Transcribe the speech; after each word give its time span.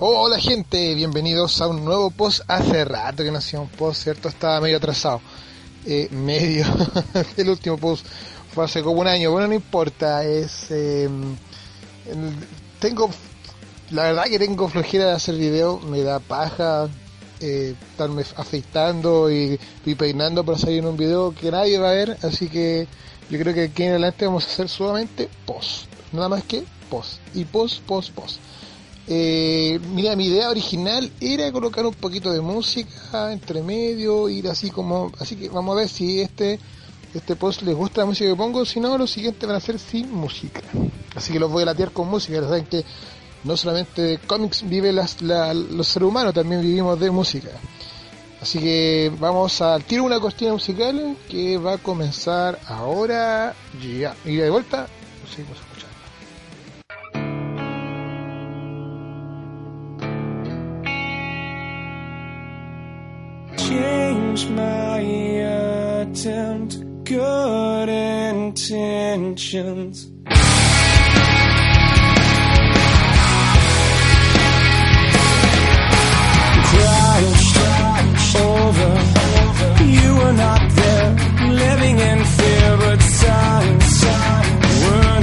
Hola 0.00 0.38
gente, 0.38 0.94
bienvenidos 0.94 1.60
a 1.60 1.66
un 1.66 1.84
nuevo 1.84 2.12
post. 2.12 2.42
Hace 2.46 2.84
rato 2.84 3.24
que 3.24 3.32
no 3.32 3.38
hacía 3.38 3.58
un 3.58 3.68
post, 3.68 4.04
¿cierto? 4.04 4.28
Estaba 4.28 4.60
medio 4.60 4.76
atrasado. 4.76 5.20
Eh, 5.84 6.08
medio. 6.12 6.66
el 7.36 7.48
último 7.48 7.76
post 7.78 8.06
fue 8.54 8.64
hace 8.64 8.80
como 8.80 9.00
un 9.00 9.08
año. 9.08 9.32
Bueno, 9.32 9.48
no 9.48 9.54
importa. 9.54 10.24
Es. 10.24 10.70
Em, 10.70 11.34
tengo. 12.78 13.10
La 13.90 14.04
verdad 14.04 14.26
que 14.26 14.38
tengo 14.38 14.68
flojera 14.68 15.06
de 15.06 15.12
hacer 15.14 15.34
video. 15.34 15.80
Me 15.80 16.02
da 16.02 16.20
paja 16.20 16.88
eh, 17.40 17.74
estarme 17.90 18.22
afeitando 18.36 19.28
y, 19.32 19.58
y, 19.84 19.94
peinando 19.96 20.44
para 20.44 20.58
salir 20.58 20.78
en 20.78 20.86
un 20.86 20.96
video 20.96 21.34
que 21.34 21.50
nadie 21.50 21.76
va 21.80 21.90
a 21.90 21.94
ver. 21.94 22.16
Así 22.22 22.48
que 22.48 22.86
yo 23.28 23.38
creo 23.40 23.52
que 23.52 23.64
aquí 23.64 23.82
en 23.82 23.90
adelante 23.90 24.26
vamos 24.26 24.44
a 24.44 24.46
hacer 24.46 24.68
solamente 24.68 25.28
post. 25.44 25.86
Nada 26.12 26.28
más 26.28 26.44
que 26.44 26.62
post. 26.88 27.18
Y 27.34 27.44
post, 27.44 27.82
post, 27.82 28.12
post. 28.12 28.38
Eh, 29.10 29.80
mira, 29.94 30.14
mi 30.16 30.26
idea 30.26 30.50
original 30.50 31.10
era 31.18 31.50
colocar 31.50 31.86
un 31.86 31.94
poquito 31.94 32.30
de 32.30 32.42
música 32.42 33.32
entre 33.32 33.62
medio, 33.62 34.28
ir 34.28 34.48
así 34.48 34.70
como, 34.70 35.10
así 35.18 35.34
que 35.34 35.48
vamos 35.48 35.74
a 35.74 35.80
ver 35.80 35.88
si 35.88 36.20
este 36.20 36.60
este 37.14 37.36
post 37.36 37.62
les 37.62 37.74
gusta 37.74 38.02
la 38.02 38.06
música 38.06 38.28
que 38.28 38.36
pongo, 38.36 38.64
si 38.66 38.80
no, 38.80 38.98
lo 38.98 39.06
siguiente 39.06 39.46
van 39.46 39.56
a 39.56 39.60
ser 39.60 39.78
sin 39.78 40.12
música. 40.12 40.60
Así 41.14 41.32
que 41.32 41.40
los 41.40 41.50
voy 41.50 41.62
a 41.62 41.66
latear 41.66 41.90
con 41.90 42.08
música, 42.08 42.40
saben 42.42 42.66
que 42.66 42.84
no 43.44 43.56
solamente 43.56 44.02
de 44.02 44.18
cómics 44.18 44.68
vive 44.68 44.92
las, 44.92 45.22
los 45.22 45.88
seres 45.88 46.08
humanos, 46.08 46.34
también 46.34 46.60
vivimos 46.60 47.00
de 47.00 47.10
música. 47.10 47.50
Así 48.40 48.58
que 48.58 49.10
vamos 49.18 49.60
al 49.62 49.84
tiro 49.84 50.04
una 50.04 50.20
costina 50.20 50.52
musical 50.52 51.16
que 51.28 51.58
va 51.58 51.74
a 51.74 51.78
comenzar 51.78 52.58
ahora. 52.66 53.54
Ya, 53.82 54.14
y 54.24 54.36
de 54.36 54.50
vuelta, 54.50 54.86
seguimos 55.34 55.58
change 63.68 64.48
my 64.48 64.98
attempt, 66.00 66.72
good 67.04 67.88
intentions. 68.30 69.94
Crashed 77.58 78.36
over, 78.36 78.92
you 79.84 80.10
were 80.20 80.32
not 80.32 80.62
there, 80.78 81.10
living 81.64 81.96
in 81.98 82.24
fear, 82.24 82.76
but 82.84 83.00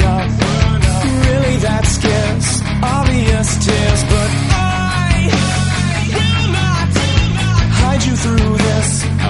not. 0.06 0.28
Really 1.28 1.58
that. 1.66 2.48
Obvious 2.84 3.50
tears, 3.66 4.04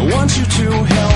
I 0.06 0.14
want 0.14 0.38
you 0.38 0.46
to 0.46 0.84
help 0.84 1.15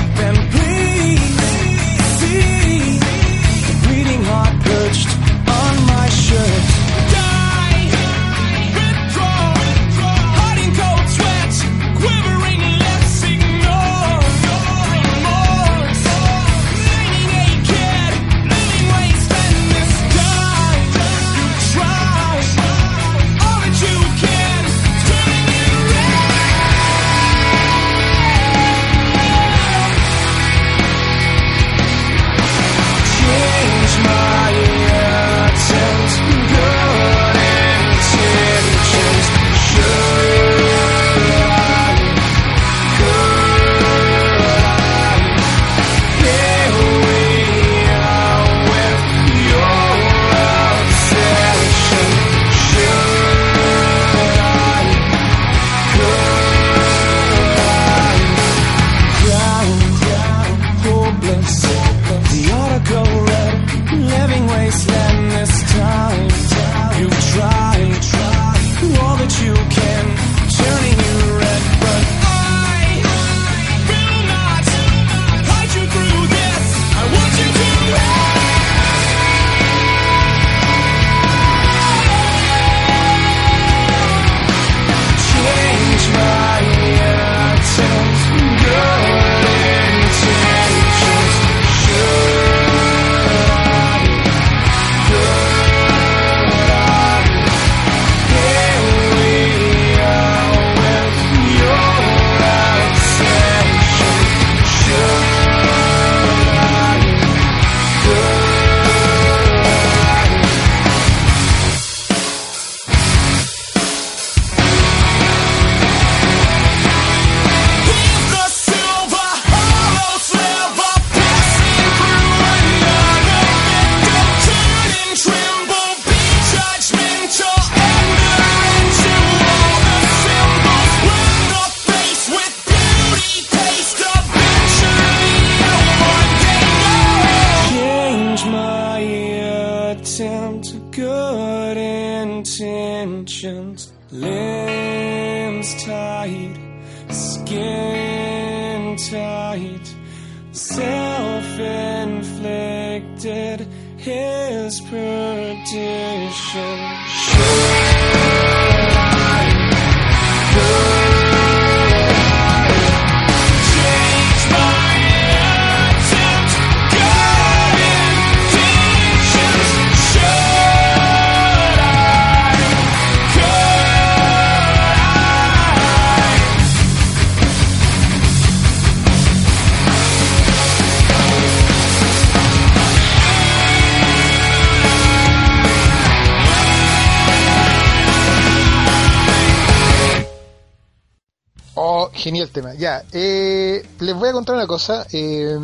genial 192.19 192.49
tema. 192.49 192.73
Ya, 192.75 193.03
eh, 193.11 193.87
les 193.99 194.15
voy 194.15 194.29
a 194.29 194.33
contar 194.33 194.55
una 194.55 194.67
cosa. 194.67 195.07
eh, 195.11 195.57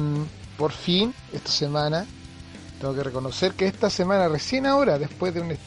por 0.58 0.72
fin, 0.72 1.14
esta 1.34 1.52
semana, 1.52 2.06
tengo 2.80 2.96
que 2.96 3.04
reconocer 3.04 3.54
que 3.54 3.68
esta 3.68 3.90
semana, 3.90 4.30
recién 4.30 4.66
ahora, 4.66 4.98
después 4.98 5.34
de 5.34 5.42
unas 5.42 5.58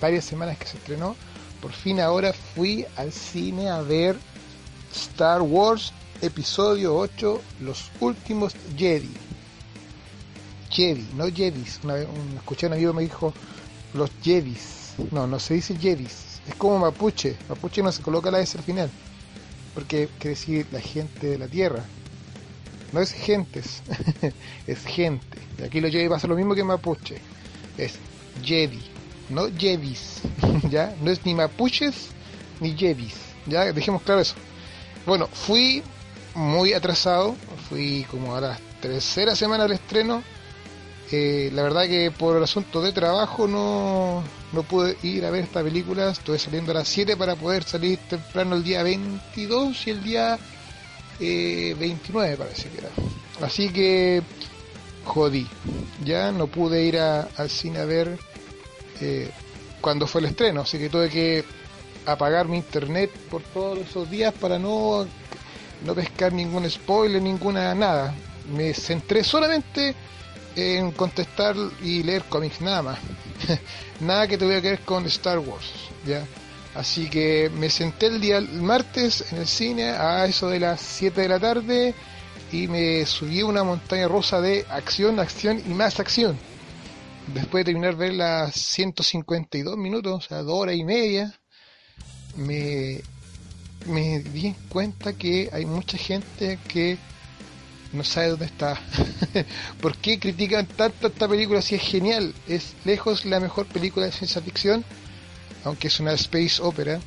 varias 0.00 0.24
semanas 0.24 0.58
que 0.58 0.66
se 0.66 0.76
estrenó, 0.78 1.14
por 1.62 1.72
fin 1.72 2.00
ahora 2.00 2.32
fui 2.32 2.84
al 2.96 3.12
cine 3.12 3.70
a 3.70 3.80
ver 3.82 4.16
Star 4.92 5.42
Wars 5.42 5.92
Episodio 6.20 6.96
8, 6.96 7.40
Los 7.60 7.90
Últimos 8.00 8.54
Jedi. 8.76 9.14
Jedi, 10.70 11.06
no 11.14 11.26
Jedis. 11.26 11.80
Una 11.84 11.94
vez 11.94 12.08
un, 12.08 12.36
escuché 12.36 12.66
a 12.66 12.68
un 12.70 12.72
amigo 12.74 12.92
me 12.92 13.02
dijo 13.02 13.32
los 13.94 14.10
Jedis. 14.22 14.94
No, 15.12 15.26
no 15.26 15.38
se 15.38 15.54
dice 15.54 15.76
Jedis. 15.76 16.40
Es 16.48 16.54
como 16.56 16.78
mapuche. 16.78 17.36
Mapuche 17.48 17.82
no 17.82 17.92
se 17.92 18.02
coloca 18.02 18.30
la 18.30 18.40
S 18.40 18.58
al 18.58 18.64
final. 18.64 18.90
Porque 19.76 20.08
quiere 20.18 20.30
decir 20.30 20.66
la 20.72 20.80
gente 20.80 21.26
de 21.26 21.38
la 21.38 21.48
tierra. 21.48 21.84
No 22.92 23.00
es 23.00 23.12
gentes, 23.12 23.82
es 24.66 24.84
gente. 24.86 25.38
Y 25.58 25.64
aquí 25.64 25.82
los 25.82 25.90
Jedi 25.90 26.08
pasa 26.08 26.26
lo 26.26 26.34
mismo 26.34 26.54
que 26.54 26.64
mapuche. 26.64 27.18
Es 27.76 27.96
Jedi, 28.42 28.80
no 29.28 29.48
Jedis. 29.54 30.22
¿Ya? 30.70 30.96
No 31.02 31.10
es 31.10 31.26
ni 31.26 31.34
mapuches 31.34 32.08
ni 32.60 32.74
Jedis. 32.74 33.16
Ya, 33.44 33.70
dejemos 33.70 34.00
claro 34.00 34.22
eso. 34.22 34.34
Bueno, 35.04 35.26
fui 35.26 35.82
muy 36.34 36.72
atrasado, 36.72 37.36
fui 37.68 38.06
como 38.10 38.34
a 38.34 38.40
la 38.40 38.58
tercera 38.80 39.36
semana 39.36 39.64
del 39.64 39.72
estreno. 39.72 40.22
Eh, 41.12 41.50
la 41.52 41.62
verdad 41.62 41.86
que 41.86 42.10
por 42.10 42.38
el 42.38 42.42
asunto 42.42 42.80
de 42.80 42.92
trabajo 42.92 43.46
no, 43.46 44.24
no 44.52 44.62
pude 44.62 44.96
ir 45.02 45.24
a 45.24 45.30
ver 45.30 45.44
esta 45.44 45.62
película, 45.62 46.10
estuve 46.10 46.38
saliendo 46.38 46.72
a 46.72 46.76
las 46.76 46.88
7 46.88 47.16
para 47.16 47.36
poder 47.36 47.64
salir 47.64 47.98
temprano 48.08 48.56
el 48.56 48.64
día 48.64 48.82
22 48.82 49.86
y 49.86 49.90
el 49.90 50.02
día 50.02 50.38
eh, 51.20 51.74
29 51.78 52.36
parece 52.36 52.68
que 52.68 52.78
era. 52.78 52.90
Así 53.40 53.68
que 53.70 54.22
jodí, 55.04 55.46
ya 56.04 56.32
no 56.32 56.46
pude 56.46 56.84
ir 56.84 56.98
a, 56.98 57.28
al 57.36 57.50
cine 57.50 57.80
a 57.80 57.84
ver 57.84 58.18
eh, 59.00 59.30
cuando 59.80 60.06
fue 60.06 60.20
el 60.20 60.28
estreno, 60.28 60.62
así 60.62 60.78
que 60.78 60.88
tuve 60.88 61.08
que 61.08 61.44
apagar 62.06 62.48
mi 62.48 62.56
internet 62.56 63.10
por 63.30 63.42
todos 63.42 63.78
esos 63.78 64.08
días 64.10 64.32
para 64.32 64.58
no, 64.58 65.06
no 65.84 65.94
pescar 65.94 66.32
ningún 66.32 66.68
spoiler, 66.70 67.20
ninguna 67.20 67.74
nada. 67.74 68.14
Me 68.54 68.72
centré 68.74 69.24
solamente 69.24 69.94
en 70.56 70.90
contestar 70.92 71.54
y 71.82 72.02
leer 72.02 72.24
cómics, 72.24 72.60
nada 72.60 72.82
más. 72.82 72.98
nada 74.00 74.26
que 74.26 74.38
tuviera 74.38 74.62
que 74.62 74.70
ver 74.70 74.80
con 74.80 75.04
Star 75.06 75.38
Wars, 75.38 75.70
¿ya? 76.06 76.24
Así 76.74 77.08
que 77.08 77.50
me 77.54 77.70
senté 77.70 78.06
el 78.06 78.20
día 78.20 78.38
el 78.38 78.60
martes 78.60 79.32
en 79.32 79.38
el 79.38 79.46
cine 79.46 79.90
a 79.90 80.26
eso 80.26 80.48
de 80.48 80.60
las 80.60 80.80
7 80.80 81.22
de 81.22 81.28
la 81.28 81.40
tarde 81.40 81.94
y 82.52 82.68
me 82.68 83.04
subí 83.06 83.42
una 83.42 83.64
montaña 83.64 84.08
rosa 84.08 84.40
de 84.40 84.66
acción, 84.68 85.18
acción 85.18 85.62
y 85.66 85.70
más 85.70 86.00
acción. 86.00 86.38
Después 87.28 87.64
de 87.64 87.72
terminar 87.72 87.96
ver 87.96 88.12
las 88.12 88.54
152 88.54 89.76
minutos, 89.76 90.24
o 90.24 90.28
sea, 90.28 90.42
dos 90.42 90.60
horas 90.60 90.76
y 90.76 90.84
media, 90.84 91.34
me, 92.36 93.00
me 93.86 94.20
di 94.20 94.54
cuenta 94.68 95.14
que 95.14 95.48
hay 95.52 95.64
mucha 95.64 95.96
gente 95.96 96.58
que 96.68 96.98
no 97.96 98.04
sabe 98.04 98.28
dónde 98.28 98.46
está. 98.46 98.78
¿Por 99.80 99.96
qué 99.96 100.18
critican 100.18 100.66
tanto 100.66 101.08
esta 101.08 101.28
película 101.28 101.62
si 101.62 101.74
es 101.74 101.82
genial? 101.82 102.34
Es 102.46 102.74
lejos 102.84 103.24
la 103.24 103.40
mejor 103.40 103.66
película 103.66 104.06
de 104.06 104.12
ciencia 104.12 104.40
ficción, 104.42 104.84
aunque 105.64 105.88
es 105.88 105.98
una 106.00 106.12
space 106.12 106.62
opera, 106.62 107.00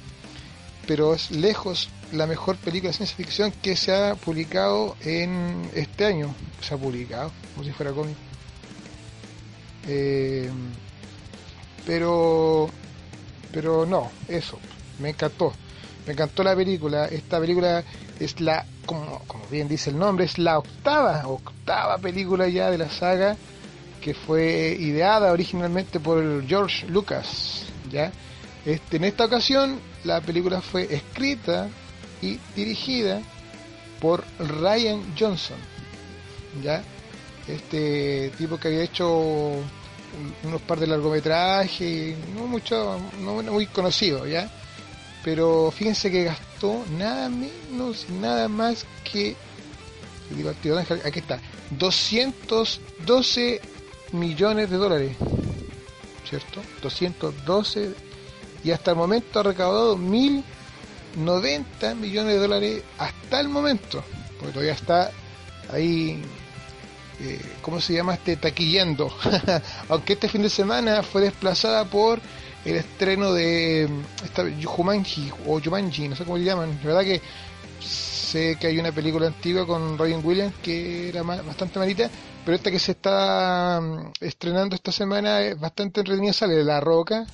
pero 0.88 1.14
es 1.14 1.32
lejos 1.32 1.90
la 2.12 2.26
mejor 2.28 2.58
película 2.58 2.92
de 2.92 2.98
ciencia 2.98 3.16
ficción 3.16 3.52
que 3.62 3.76
se 3.76 3.94
ha 3.94 4.16
publicado 4.16 4.96
en 5.02 5.70
este 5.74 6.06
año. 6.06 6.34
Se 6.62 6.74
ha 6.74 6.78
publicado, 6.78 7.32
como 7.54 7.66
si 7.66 7.72
fuera 7.72 7.92
cómic. 7.92 8.16
Eh, 9.88 10.50
pero, 11.86 12.70
pero 13.52 13.86
no, 13.86 14.12
eso, 14.28 14.60
me 15.00 15.10
encantó. 15.10 15.54
Me 16.10 16.14
encantó 16.14 16.44
la 16.44 16.56
película. 16.56 17.06
Esta 17.06 17.40
película 17.40 17.84
es 18.20 18.42
la, 18.42 18.66
como, 18.88 19.20
como 19.28 19.46
bien 19.46 19.68
dice 19.68 19.92
el 19.92 20.00
nombre, 20.00 20.26
es 20.26 20.40
la 20.40 20.58
octava, 20.58 21.22
octava 21.28 22.00
película 22.00 22.48
ya 22.48 22.72
de 22.72 22.80
la 22.80 22.90
saga 22.90 23.38
que 24.02 24.16
fue 24.16 24.76
ideada 24.80 25.32
originalmente 25.32 26.00
por 26.00 26.44
George 26.48 26.88
Lucas. 26.88 27.66
¿ya? 27.92 28.12
Este, 28.66 28.98
en 28.98 29.04
esta 29.04 29.26
ocasión 29.26 29.80
la 30.04 30.20
película 30.20 30.62
fue 30.62 30.92
escrita 30.92 31.68
y 32.24 32.40
dirigida 32.56 33.22
por 34.02 34.24
Ryan 34.40 35.14
Johnson. 35.16 35.58
¿ya? 36.64 36.82
Este 37.48 38.32
tipo 38.36 38.58
que 38.58 38.70
había 38.70 38.82
hecho 38.82 39.62
unos 40.44 40.62
par 40.66 40.80
de 40.80 40.88
largometrajes, 40.88 42.18
no 42.34 42.48
mucho, 42.48 43.00
no 43.20 43.44
muy 43.44 43.68
conocido, 43.68 44.26
¿ya? 44.26 44.50
Pero 45.30 45.70
fíjense 45.70 46.10
que 46.10 46.24
gastó 46.24 46.84
nada 46.98 47.30
menos, 47.30 48.10
nada 48.20 48.48
más 48.48 48.84
que, 49.04 49.36
aquí 51.06 51.20
está, 51.20 51.40
212 51.70 53.62
millones 54.14 54.72
de 54.72 54.78
dólares, 54.78 55.16
¿cierto? 56.28 56.64
212 56.82 57.94
y 58.64 58.72
hasta 58.72 58.90
el 58.90 58.98
momento 58.98 59.40
ha 59.40 59.44
recaudado 59.44 59.98
1090 59.98 61.94
millones 61.94 62.34
de 62.34 62.40
dólares 62.40 62.84
hasta 62.98 63.40
el 63.40 63.50
momento, 63.50 64.04
porque 64.40 64.54
todavía 64.54 64.74
está 64.74 65.12
ahí 65.72 66.20
eh, 67.20 67.40
¿cómo 67.62 67.80
se 67.80 67.94
llama? 67.94 68.16
Este 68.16 68.36
taquillando. 68.36 69.16
Aunque 69.90 70.14
este 70.14 70.28
fin 70.28 70.42
de 70.42 70.50
semana 70.50 71.04
fue 71.04 71.22
desplazada 71.22 71.86
por 71.86 72.20
el 72.66 72.76
estreno 72.76 73.34
de 73.34 73.90
esta, 74.24 74.44
Jumanji 74.64 75.32
o 75.48 75.60
Jumanji, 75.60 76.08
no 76.08 76.16
sé 76.16 76.26
cómo 76.26 76.38
le 76.38 76.46
llaman. 76.46 76.80
La 76.84 76.88
verdad 76.88 77.04
que 77.04 77.22
sé 77.82 78.58
que 78.58 78.68
hay 78.68 78.78
una 78.78 78.92
película 78.92 79.28
antigua 79.28 79.66
con 79.66 79.98
Robin 79.98 80.22
Williams 80.24 80.54
que 80.62 81.10
era 81.10 81.24
bastante 81.24 81.80
malita, 81.80 82.10
pero 82.46 82.56
esta 82.56 82.72
que 82.72 82.80
se 82.80 82.92
está 82.94 83.80
mm, 83.82 84.12
estrenando 84.22 84.76
esta 84.76 84.92
semana 84.92 85.42
es 85.42 85.60
bastante 85.60 86.02
entretenida, 86.02 86.34
sale 86.34 86.56
de 86.56 86.64
La 86.64 86.80
Roca. 86.80 87.26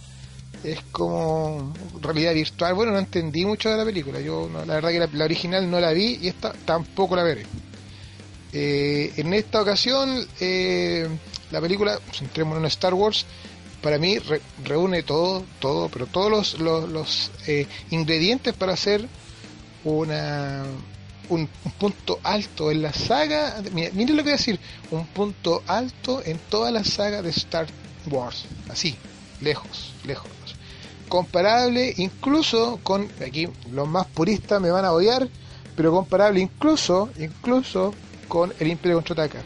Es 0.63 0.81
como 0.92 1.74
realidad 2.01 2.33
virtual. 2.33 2.74
Bueno, 2.74 2.92
no 2.94 2.98
entendí 2.98 3.45
mucho 3.45 3.69
de 3.69 3.77
la 3.77 3.86
película. 3.86 4.19
Yo, 4.19 4.50
la 4.66 4.75
verdad 4.75 4.89
que 4.89 5.18
la, 5.18 5.25
original 5.25 5.69
no 5.69 5.80
la 5.80 5.92
vi 5.92 6.18
y 6.22 6.27
esta 6.27 6.54
tampoco 6.66 7.16
la 7.16 7.24
veré. 7.24 7.45
Eh, 8.51 9.13
en 9.18 9.33
esta 9.33 9.62
ocasión, 9.62 10.25
eh, 10.39 11.07
la 11.51 11.62
película, 11.62 12.00
centrémonos 12.13 12.63
en 12.63 12.68
Star 12.68 12.94
Wars, 12.94 13.25
para 13.85 13.99
mí 13.99 14.17
reúne 14.63 15.03
todo, 15.03 15.43
todo, 15.59 15.89
pero 15.89 16.07
todos 16.07 16.57
los, 16.59 16.89
los, 16.89 17.29
eh, 17.45 17.67
ingredientes 17.91 18.55
para 18.55 18.73
hacer 18.73 19.07
una, 19.83 20.63
un, 21.29 21.48
punto 21.77 22.19
alto 22.24 22.71
en 22.71 22.81
la 22.81 22.91
saga. 22.93 23.62
Miren 23.74 24.17
lo 24.17 24.24
que 24.24 24.29
voy 24.29 24.31
a 24.31 24.38
decir: 24.38 24.60
un 24.89 25.05
punto 25.05 25.62
alto 25.67 26.24
en 26.25 26.39
toda 26.50 26.71
la 26.71 26.83
saga 26.83 27.21
de 27.21 27.29
Star 27.29 27.67
Wars. 28.10 28.45
Así, 28.69 28.95
lejos, 29.39 29.93
lejos. 30.03 30.31
Comparable 31.07 31.93
incluso 31.98 32.79
con. 32.81 33.07
Aquí 33.24 33.48
los 33.71 33.88
más 33.88 34.07
puristas 34.07 34.60
me 34.60 34.71
van 34.71 34.86
a 34.86 34.93
odiar, 34.93 35.29
pero 35.75 35.91
comparable 35.91 36.39
incluso, 36.39 37.12
incluso 37.19 37.93
con 38.27 38.51
El 38.60 38.69
Imperio 38.69 38.98
Contraataca 38.98 39.43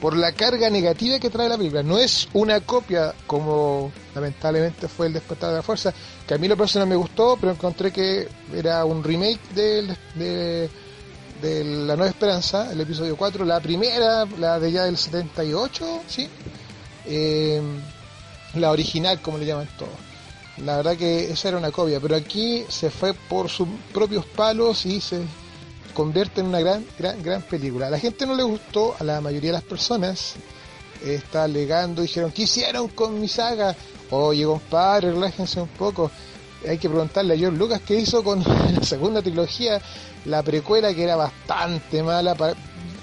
por 0.00 0.16
la 0.16 0.32
carga 0.32 0.68
negativa 0.70 1.18
que 1.18 1.30
trae 1.30 1.48
la 1.48 1.56
película. 1.56 1.82
No 1.82 1.98
es 1.98 2.28
una 2.32 2.60
copia 2.60 3.14
como 3.26 3.90
lamentablemente 4.14 4.88
fue 4.88 5.06
el 5.06 5.12
Despertar 5.12 5.50
de 5.50 5.56
la 5.56 5.62
Fuerza, 5.62 5.92
que 6.26 6.34
a 6.34 6.38
mí 6.38 6.48
la 6.48 6.56
persona 6.56 6.86
me 6.86 6.96
gustó, 6.96 7.36
pero 7.38 7.52
encontré 7.52 7.92
que 7.92 8.28
era 8.54 8.84
un 8.84 9.04
remake 9.04 9.40
de, 9.54 9.96
de, 10.14 11.64
La 11.64 11.96
Nueva 11.96 12.08
Esperanza, 12.08 12.72
el 12.72 12.80
episodio 12.80 13.16
4, 13.16 13.44
la 13.44 13.60
primera, 13.60 14.24
la 14.38 14.58
de 14.58 14.72
ya 14.72 14.84
del 14.84 14.96
78, 14.96 16.02
¿sí? 16.08 16.28
Eh, 17.04 17.60
la 18.54 18.70
original, 18.70 19.20
como 19.20 19.38
le 19.38 19.44
llaman 19.44 19.68
todos. 19.78 19.92
La 20.64 20.78
verdad 20.78 20.96
que 20.96 21.30
esa 21.30 21.48
era 21.48 21.58
una 21.58 21.70
copia, 21.70 22.00
pero 22.00 22.16
aquí 22.16 22.64
se 22.68 22.88
fue 22.88 23.12
por 23.12 23.50
sus 23.50 23.68
propios 23.92 24.24
palos 24.24 24.86
y 24.86 25.00
se 25.02 25.20
convierte 25.96 26.42
en 26.42 26.48
una 26.48 26.60
gran, 26.60 26.84
gran, 26.98 27.22
gran 27.22 27.40
película. 27.40 27.88
La 27.88 27.98
gente 27.98 28.26
no 28.26 28.34
le 28.34 28.42
gustó, 28.42 28.94
a 29.00 29.02
la 29.02 29.22
mayoría 29.22 29.48
de 29.48 29.56
las 29.56 29.62
personas 29.62 30.34
está 31.02 31.44
alegando, 31.44 32.02
dijeron, 32.02 32.30
¿qué 32.32 32.42
hicieron 32.42 32.88
con 32.88 33.18
mi 33.18 33.28
saga? 33.28 33.74
Oye, 34.10 34.44
compadre, 34.44 35.10
relájense 35.12 35.58
un 35.58 35.68
poco. 35.68 36.10
Hay 36.68 36.76
que 36.76 36.90
preguntarle 36.90 37.32
a 37.32 37.38
George 37.38 37.56
Lucas 37.56 37.80
qué 37.86 37.96
hizo 37.98 38.22
con 38.22 38.40
la 38.74 38.82
segunda 38.82 39.22
trilogía, 39.22 39.80
la 40.26 40.42
precuela 40.42 40.92
que 40.92 41.02
era 41.02 41.16
bastante 41.16 42.02
mala, 42.02 42.34
para... 42.34 42.52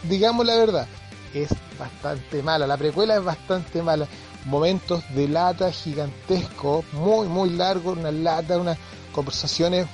digamos 0.04 0.46
la 0.46 0.56
verdad, 0.56 0.88
es 1.34 1.50
bastante 1.80 2.44
mala, 2.44 2.68
la 2.68 2.78
precuela 2.78 3.16
es 3.16 3.24
bastante 3.24 3.82
mala. 3.82 4.08
Momentos 4.46 5.04
de 5.16 5.28
lata 5.30 5.72
gigantesco, 5.72 6.84
muy, 6.92 7.28
muy 7.28 7.50
largo, 7.50 7.94
una 7.94 8.12
lata, 8.12 8.60
unas 8.60 8.78
conversaciones 9.14 9.88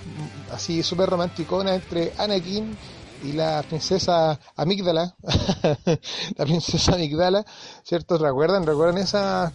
así 0.54 0.84
súper 0.84 1.10
romanticonas 1.10 1.76
entre 1.76 2.14
Anakin 2.18 2.78
y 3.24 3.34
la 3.34 3.64
princesa 3.64 4.40
Amígdala, 4.56 5.16
la 6.38 6.46
princesa 6.46 6.94
Amígdala, 6.94 7.46
¿cierto? 7.84 8.18
¿Recuerdan? 8.18 8.66
¿Recuerdan 8.66 8.98
esa, 8.98 9.52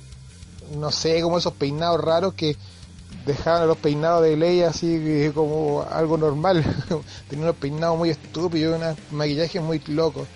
no 0.77 0.91
sé, 0.91 1.21
como 1.23 1.39
esos 1.39 1.55
peinados 1.55 2.01
raros 2.01 2.35
que 2.35 2.57
dejaban 3.27 3.67
los 3.67 3.79
peinados 3.79 4.23
de 4.23 4.37
ley 4.37 4.63
así 4.63 4.97
eh, 5.01 5.33
como 5.35 5.87
algo 5.91 6.17
normal. 6.17 6.63
Tenía 7.29 7.45
unos 7.45 7.57
peinados 7.57 7.97
muy 7.97 8.11
estúpidos, 8.11 8.77
unos 8.77 8.97
maquillajes 9.11 9.63
muy 9.63 9.81
locos. 9.87 10.27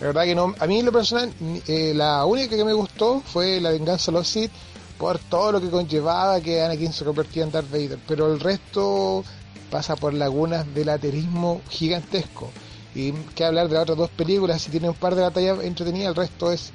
La 0.00 0.08
verdad 0.08 0.24
que 0.24 0.34
no, 0.34 0.54
a 0.58 0.66
mí 0.66 0.80
en 0.80 0.86
lo 0.86 0.92
personal, 0.92 1.32
eh, 1.68 1.92
la 1.94 2.24
única 2.24 2.56
que 2.56 2.64
me 2.64 2.72
gustó 2.72 3.20
fue 3.20 3.60
La 3.60 3.70
venganza 3.70 4.10
de 4.10 4.18
los 4.18 4.26
Sith 4.26 4.50
por 4.98 5.18
todo 5.18 5.52
lo 5.52 5.60
que 5.60 5.70
conllevaba 5.70 6.40
que 6.40 6.62
Anakin 6.62 6.92
se 6.92 7.04
convertía 7.04 7.44
en 7.44 7.52
Darth 7.52 7.70
Vader, 7.70 7.98
pero 8.06 8.32
el 8.32 8.40
resto 8.40 9.24
pasa 9.72 9.96
por 9.96 10.12
lagunas 10.12 10.72
del 10.74 10.90
aterismo 10.90 11.62
gigantesco. 11.70 12.50
Y 12.94 13.12
que 13.34 13.42
hablar 13.42 13.68
de 13.68 13.74
las 13.74 13.84
otras 13.84 13.96
dos 13.98 14.10
películas, 14.10 14.60
si 14.60 14.70
tiene 14.70 14.90
un 14.90 14.94
par 14.94 15.14
de 15.14 15.22
batallas 15.22 15.64
entretenidas, 15.64 16.10
el 16.10 16.14
resto 16.14 16.52
es 16.52 16.70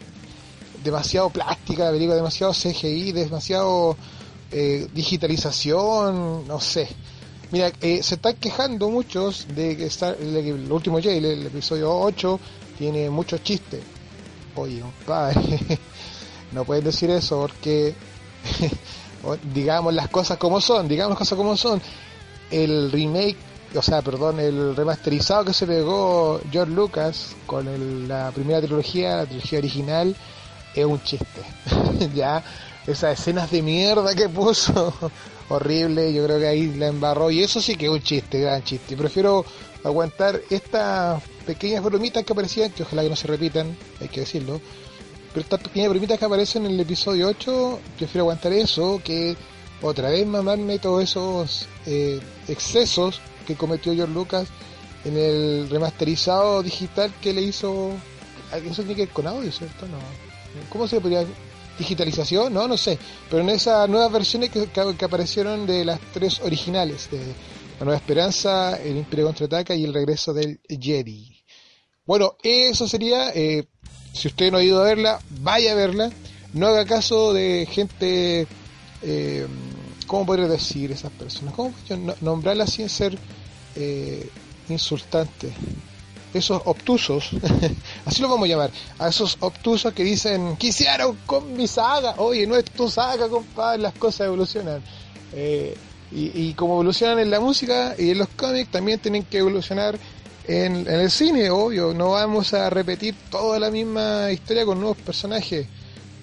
demasiado 0.83 1.29
plástica, 1.29 1.85
la 1.85 1.91
película 1.91 2.15
demasiado 2.15 2.53
CGI, 2.53 3.11
demasiado 3.11 3.95
eh, 4.51 4.87
digitalización, 4.95 6.47
no 6.47 6.59
sé. 6.59 6.89
Mira, 7.51 7.71
eh, 7.81 8.01
se 8.01 8.15
están 8.15 8.35
quejando 8.37 8.89
muchos 8.89 9.45
de 9.55 9.77
que 9.77 9.85
está, 9.85 10.09
el, 10.11 10.71
último 10.71 10.97
J, 10.97 11.11
el, 11.11 11.45
episodio 11.45 11.95
8, 11.95 12.39
tiene 12.79 13.11
muchos 13.11 13.43
chistes. 13.43 13.81
Oye, 14.55 14.81
compadre, 14.81 15.59
no 16.51 16.65
puedes 16.65 16.83
decir 16.83 17.11
eso 17.11 17.41
porque, 17.41 17.93
digamos 19.53 19.93
las 19.93 20.09
cosas 20.09 20.37
como 20.37 20.59
son, 20.59 20.87
digamos 20.87 21.11
las 21.11 21.19
cosas 21.19 21.37
como 21.37 21.55
son. 21.55 21.79
El 22.51 22.91
remake, 22.91 23.37
o 23.75 23.81
sea, 23.81 24.01
perdón, 24.01 24.39
el 24.39 24.75
remasterizado 24.75 25.45
que 25.45 25.53
se 25.53 25.67
pegó 25.67 26.39
George 26.51 26.73
Lucas 26.73 27.35
con 27.45 28.07
la 28.07 28.31
primera 28.31 28.61
trilogía, 28.61 29.17
la 29.17 29.25
trilogía 29.25 29.59
original, 29.59 30.15
es 30.75 30.85
un 30.85 31.01
chiste. 31.03 31.41
ya, 32.15 32.43
esas 32.85 33.19
escenas 33.19 33.51
de 33.51 33.61
mierda 33.61 34.15
que 34.15 34.29
puso, 34.29 34.93
horrible, 35.49 36.13
yo 36.13 36.23
creo 36.25 36.39
que 36.39 36.47
ahí 36.47 36.73
la 36.75 36.87
embarró. 36.87 37.29
Y 37.31 37.43
eso 37.43 37.61
sí 37.61 37.75
que 37.75 37.85
es 37.85 37.91
un 37.91 38.01
chiste, 38.01 38.39
gran 38.39 38.63
chiste. 38.63 38.95
Prefiero 38.95 39.45
aguantar 39.83 40.39
estas 40.49 41.21
pequeñas 41.45 41.83
bromitas 41.83 42.23
que 42.23 42.33
aparecían, 42.33 42.71
que 42.71 42.83
ojalá 42.83 43.03
que 43.03 43.09
no 43.09 43.15
se 43.15 43.27
repitan, 43.27 43.75
hay 43.99 44.07
que 44.07 44.21
decirlo. 44.21 44.61
Pero 45.29 45.41
estas 45.41 45.59
pequeñas 45.59 45.89
bromitas 45.89 46.17
que 46.17 46.25
aparecen 46.25 46.65
en 46.65 46.71
el 46.71 46.79
episodio 46.79 47.27
8, 47.27 47.79
prefiero 47.97 48.23
aguantar 48.23 48.53
eso 48.53 49.01
que 49.03 49.35
otra 49.81 50.09
vez 50.09 50.25
mamarme 50.25 50.79
todos 50.79 51.03
esos 51.03 51.67
eh, 51.85 52.19
excesos 52.47 53.21
que 53.45 53.55
cometió 53.55 53.93
George 53.93 54.13
Lucas 54.13 54.47
en 55.05 55.17
el 55.17 55.69
remasterizado 55.69 56.63
digital 56.63 57.13
que 57.21 57.33
le 57.33 57.41
hizo. 57.41 57.91
Eso 58.51 58.81
tiene 58.83 58.95
que 58.95 59.05
ver 59.05 59.13
con 59.13 59.27
audio, 59.27 59.51
¿cierto? 59.51 59.87
No. 59.87 59.97
¿Cómo 60.69 60.87
se 60.87 60.99
podría 60.99 61.25
digitalización, 61.77 62.53
no, 62.53 62.67
no 62.67 62.77
sé, 62.77 62.97
pero 63.29 63.43
en 63.43 63.49
esas 63.49 63.87
nuevas 63.89 64.11
versiones 64.11 64.49
que, 64.49 64.67
que, 64.67 65.05
aparecieron 65.05 65.65
de 65.65 65.85
las 65.85 65.99
tres 66.13 66.39
originales, 66.41 67.09
de 67.11 67.19
La 67.79 67.85
Nueva 67.85 67.97
Esperanza, 67.97 68.77
El 68.77 68.97
Imperio 68.97 69.25
Contraataca 69.27 69.75
y 69.75 69.83
El 69.83 69.93
Regreso 69.93 70.33
del 70.33 70.59
Jedi. 70.67 71.43
Bueno, 72.05 72.35
eso 72.41 72.87
sería, 72.87 73.29
eh, 73.31 73.67
si 74.13 74.29
usted 74.29 74.51
no 74.51 74.57
ha 74.57 74.63
ido 74.63 74.81
a 74.81 74.85
verla, 74.85 75.19
vaya 75.41 75.73
a 75.73 75.75
verla, 75.75 76.09
no 76.53 76.67
haga 76.67 76.85
caso 76.85 77.33
de 77.33 77.67
gente, 77.69 78.47
eh, 79.01 79.47
¿cómo 80.07 80.25
podría 80.25 80.47
decir 80.47 80.91
esas 80.91 81.11
personas? 81.11 81.53
¿Cómo 81.53 81.73
nombrarlas 82.21 82.71
sin 82.71 82.89
ser 82.89 83.17
eh, 83.75 84.27
insultante? 84.69 85.53
esos 86.33 86.61
obtusos, 86.65 87.29
así 88.05 88.21
lo 88.21 88.29
vamos 88.29 88.45
a 88.45 88.49
llamar, 88.49 88.71
a 88.99 89.07
esos 89.07 89.37
obtusos 89.39 89.93
que 89.93 90.03
dicen, 90.03 90.55
quisieron 90.57 91.17
con 91.25 91.55
mi 91.55 91.67
saga, 91.67 92.15
oye, 92.17 92.45
no 92.45 92.55
es 92.55 92.65
tu 92.65 92.89
saga, 92.89 93.27
compadre, 93.29 93.81
las 93.81 93.93
cosas 93.93 94.27
evolucionan. 94.27 94.81
Eh, 95.33 95.75
y, 96.09 96.53
como 96.53 96.75
evolucionan 96.75 97.19
en 97.19 97.29
la 97.29 97.41
música 97.41 97.93
y 97.97 98.11
en 98.11 98.19
los 98.19 98.29
cómics, 98.29 98.71
también 98.71 98.97
tienen 98.99 99.23
que 99.23 99.39
evolucionar 99.39 99.99
en, 100.47 100.87
el 100.87 101.11
cine, 101.11 101.49
obvio, 101.49 101.93
no 101.93 102.11
vamos 102.11 102.53
a 102.53 102.69
repetir 102.69 103.13
toda 103.29 103.59
la 103.59 103.69
misma 103.69 104.31
historia 104.31 104.65
con 104.65 104.79
nuevos 104.79 104.97
personajes. 104.97 105.67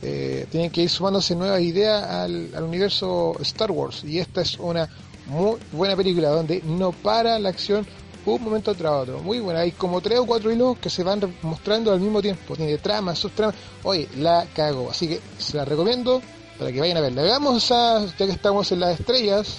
Eh, 0.06 0.46
tienen 0.50 0.70
que 0.70 0.82
ir 0.82 0.90
sumándose 0.90 1.34
nuevas 1.34 1.62
ideas 1.62 2.04
al, 2.04 2.62
universo 2.62 3.34
Star 3.40 3.70
Wars 3.70 4.04
y 4.04 4.18
esta 4.18 4.42
es 4.42 4.58
una 4.58 4.86
muy 5.26 5.56
buena 5.72 5.96
película 5.96 6.28
donde 6.28 6.60
no 6.62 6.92
para 6.92 7.38
la 7.38 7.48
acción 7.48 7.86
un 8.26 8.42
momento 8.42 8.74
tras 8.74 8.92
otro. 8.92 9.20
Muy 9.20 9.40
bueno, 9.40 9.60
hay 9.60 9.72
como 9.72 10.00
tres 10.00 10.18
o 10.18 10.26
cuatro 10.26 10.50
hilos 10.50 10.78
que 10.78 10.90
se 10.90 11.02
van 11.02 11.20
mostrando 11.42 11.92
al 11.92 12.00
mismo 12.00 12.22
tiempo. 12.22 12.56
Tiene 12.56 12.78
tramas, 12.78 13.18
subtramas. 13.18 13.54
Oye, 13.82 14.08
la 14.16 14.46
cago. 14.54 14.90
Así 14.90 15.08
que 15.08 15.20
se 15.38 15.56
la 15.56 15.64
recomiendo 15.64 16.22
para 16.58 16.72
que 16.72 16.80
vayan 16.80 16.96
a 16.96 17.00
verla. 17.00 17.22
Veamos 17.22 17.70
a, 17.70 18.04
ya 18.04 18.26
que 18.26 18.32
estamos 18.32 18.70
en 18.72 18.80
las 18.80 18.98
estrellas, 18.98 19.58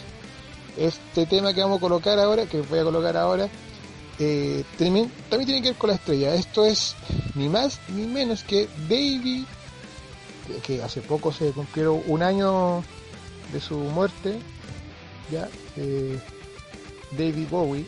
este 0.77 1.25
tema 1.25 1.53
que 1.53 1.61
vamos 1.61 1.77
a 1.77 1.81
colocar 1.81 2.17
ahora, 2.19 2.45
que 2.45 2.61
voy 2.61 2.79
a 2.79 2.83
colocar 2.83 3.15
ahora, 3.17 3.49
eh, 4.17 4.63
también, 4.77 5.11
también 5.29 5.45
tiene 5.45 5.61
que 5.61 5.69
ver 5.69 5.77
con 5.77 5.89
la 5.89 5.95
estrella. 5.95 6.33
Esto 6.33 6.65
es 6.65 6.95
ni 7.35 7.49
más 7.49 7.79
ni 7.89 8.05
menos 8.05 8.43
que 8.43 8.67
David, 8.89 9.45
que 10.63 10.81
hace 10.83 11.01
poco 11.01 11.31
se 11.31 11.51
cumplieron 11.51 12.01
un 12.07 12.23
año 12.23 12.83
de 13.51 13.59
su 13.59 13.77
muerte, 13.77 14.39
ya, 15.31 15.49
eh, 15.77 16.19
David 17.17 17.47
Bowie 17.49 17.85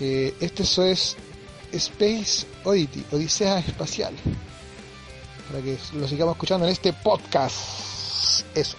eh, 0.00 0.34
este 0.40 0.62
es 0.62 1.16
Space 1.72 2.46
Oddity, 2.64 3.04
Odisea 3.12 3.58
Espacial. 3.58 4.14
Para 5.46 5.62
que 5.62 5.78
lo 5.94 6.08
sigamos 6.08 6.36
escuchando 6.36 6.64
en 6.66 6.72
este 6.72 6.94
podcast. 6.94 8.46
Eso. 8.54 8.78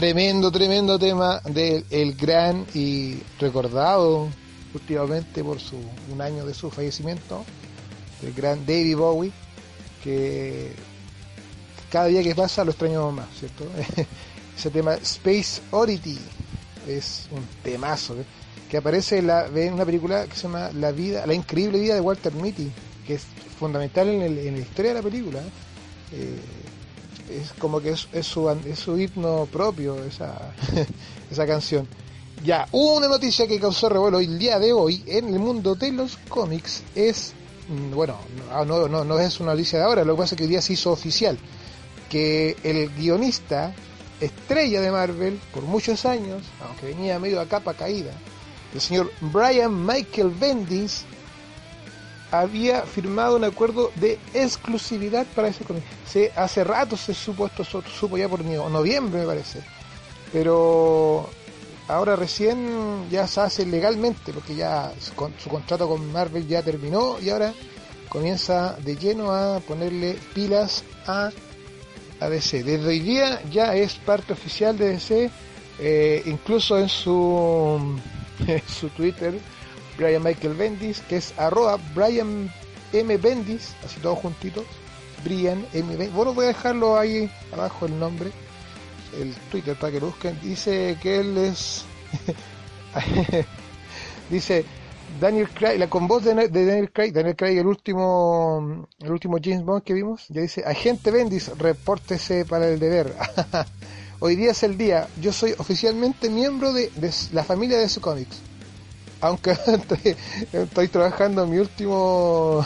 Tremendo, 0.00 0.50
tremendo 0.50 0.98
tema 0.98 1.42
del 1.44 1.84
el 1.90 2.14
gran 2.14 2.64
y 2.72 3.18
recordado 3.38 4.28
últimamente 4.72 5.44
por 5.44 5.60
su 5.60 5.76
un 6.10 6.22
año 6.22 6.46
de 6.46 6.54
su 6.54 6.70
fallecimiento, 6.70 7.44
el 8.22 8.32
gran 8.32 8.64
David 8.64 8.96
Bowie, 8.96 9.30
que 10.02 10.72
cada 11.92 12.06
día 12.06 12.22
que 12.22 12.34
pasa 12.34 12.64
lo 12.64 12.70
extraño 12.70 13.12
más, 13.12 13.26
¿cierto? 13.38 13.66
Ese 14.58 14.70
tema 14.70 14.94
Space 14.94 15.60
Oddity 15.70 16.18
es 16.88 17.28
un 17.30 17.44
temazo 17.62 18.14
¿eh? 18.18 18.24
que 18.70 18.78
aparece 18.78 19.18
en, 19.18 19.26
la, 19.26 19.48
en 19.54 19.74
una 19.74 19.84
película 19.84 20.24
que 20.24 20.34
se 20.34 20.44
llama 20.44 20.70
La 20.72 20.92
vida, 20.92 21.26
la 21.26 21.34
increíble 21.34 21.78
vida 21.78 21.92
de 21.92 22.00
Walter 22.00 22.32
Mitty, 22.32 22.70
que 23.06 23.16
es 23.16 23.24
fundamental 23.58 24.08
en, 24.08 24.22
el- 24.22 24.38
en 24.38 24.54
la 24.54 24.60
historia 24.60 24.94
de 24.94 25.02
la 25.02 25.02
película. 25.02 25.40
¿eh? 25.40 25.50
Eh, 26.12 26.38
es 27.30 27.52
como 27.58 27.80
que 27.80 27.90
es, 27.90 28.08
es 28.12 28.26
su, 28.26 28.48
es 28.50 28.78
su 28.78 28.98
himno 28.98 29.46
propio 29.50 30.02
esa, 30.04 30.52
esa 31.30 31.46
canción. 31.46 31.86
Ya, 32.44 32.66
una 32.72 33.06
noticia 33.06 33.46
que 33.46 33.60
causó 33.60 33.88
revuelo 33.88 34.18
el 34.18 34.38
día 34.38 34.58
de 34.58 34.72
hoy 34.72 35.02
en 35.06 35.28
el 35.28 35.38
mundo 35.38 35.74
de 35.74 35.92
los 35.92 36.16
cómics 36.28 36.82
es, 36.94 37.34
mm, 37.68 37.94
bueno, 37.94 38.16
no, 38.50 38.64
no, 38.64 38.88
no, 38.88 39.04
no 39.04 39.18
es 39.18 39.40
una 39.40 39.52
noticia 39.52 39.78
de 39.78 39.84
ahora, 39.84 40.04
lo 40.04 40.14
que 40.14 40.22
pasa 40.22 40.34
es 40.34 40.38
que 40.38 40.44
hoy 40.44 40.50
día 40.50 40.62
se 40.62 40.72
hizo 40.72 40.90
oficial 40.90 41.38
que 42.08 42.56
el 42.64 42.88
guionista 42.90 43.74
estrella 44.20 44.80
de 44.80 44.90
Marvel 44.90 45.38
por 45.52 45.62
muchos 45.64 46.04
años, 46.06 46.42
aunque 46.66 46.86
venía 46.86 47.18
medio 47.18 47.40
a 47.40 47.46
capa 47.46 47.74
caída, 47.74 48.12
el 48.74 48.80
señor 48.80 49.10
Brian 49.20 49.86
Michael 49.86 50.30
Bendis 50.30 51.04
había 52.30 52.82
firmado 52.82 53.36
un 53.36 53.44
acuerdo 53.44 53.90
de 53.96 54.18
exclusividad 54.34 55.26
para 55.34 55.48
ese 55.48 55.64
cómic. 55.64 55.82
Se, 56.06 56.32
hace 56.36 56.64
rato 56.64 56.96
se 56.96 57.14
supo 57.14 57.46
esto, 57.46 57.64
supo 57.64 58.16
ya 58.18 58.28
por 58.28 58.44
no- 58.44 58.68
noviembre 58.68 59.20
me 59.20 59.26
parece, 59.26 59.60
pero 60.32 61.28
ahora 61.88 62.16
recién 62.16 63.08
ya 63.10 63.26
se 63.26 63.40
hace 63.40 63.66
legalmente 63.66 64.32
porque 64.32 64.54
ya 64.54 64.92
con- 65.16 65.34
su 65.42 65.48
contrato 65.50 65.88
con 65.88 66.10
Marvel 66.12 66.46
ya 66.46 66.62
terminó 66.62 67.16
y 67.20 67.30
ahora 67.30 67.52
comienza 68.08 68.76
de 68.84 68.96
lleno 68.96 69.32
a 69.32 69.60
ponerle 69.60 70.18
pilas 70.34 70.84
a, 71.06 71.30
a 72.20 72.28
DC. 72.28 72.62
Desde 72.64 72.86
hoy 72.88 73.00
día 73.00 73.40
ya 73.50 73.74
es 73.74 73.94
parte 73.94 74.32
oficial 74.32 74.76
de 74.76 74.88
DC, 74.90 75.30
eh, 75.78 76.22
incluso 76.26 76.78
en 76.78 76.88
su, 76.88 77.98
en 78.46 78.62
su 78.68 78.88
Twitter, 78.90 79.38
Brian 80.00 80.22
Michael 80.22 80.54
Bendis, 80.54 81.00
que 81.02 81.16
es 81.16 81.34
arroba 81.36 81.78
Brian 81.94 82.50
M. 82.92 83.16
Bendis, 83.18 83.74
así 83.84 84.00
todos 84.00 84.18
juntitos, 84.18 84.64
Brian 85.22 85.66
M. 85.74 85.88
Bendis. 85.88 86.14
Bueno, 86.14 86.32
voy 86.32 86.46
a 86.46 86.48
dejarlo 86.48 86.98
ahí 86.98 87.30
abajo 87.52 87.84
el 87.84 87.98
nombre, 87.98 88.30
el 89.20 89.34
Twitter 89.50 89.76
para 89.76 89.92
que 89.92 90.00
lo 90.00 90.06
busquen. 90.06 90.40
Dice 90.40 90.96
que 91.02 91.20
él 91.20 91.36
es... 91.36 91.84
dice 94.30 94.64
Daniel 95.20 95.50
Craig, 95.50 95.78
la 95.78 95.90
con 95.90 96.08
voz 96.08 96.24
de, 96.24 96.34
Daniel 96.34 96.90
Craig, 96.92 97.12
Daniel 97.12 97.36
Craig, 97.36 97.58
el 97.58 97.66
último, 97.66 98.86
el 99.00 99.12
último 99.12 99.36
James 99.42 99.64
Bond 99.64 99.82
que 99.82 99.92
vimos, 99.92 100.26
ya 100.28 100.40
dice, 100.40 100.64
agente 100.64 101.10
Bendis, 101.10 101.48
repórtese 101.58 102.46
para 102.46 102.68
el 102.68 102.78
deber. 102.78 103.14
Hoy 104.20 104.36
día 104.36 104.52
es 104.52 104.62
el 104.62 104.78
día, 104.78 105.08
yo 105.20 105.32
soy 105.32 105.54
oficialmente 105.58 106.30
miembro 106.30 106.72
de, 106.72 106.90
de 106.96 107.12
la 107.32 107.44
familia 107.44 107.78
de 107.78 107.88
su 107.88 108.00
Comics. 108.00 108.49
Aunque 109.20 109.52
estoy, 110.52 110.88
trabajando 110.88 111.46
mi 111.46 111.58
último 111.58 112.64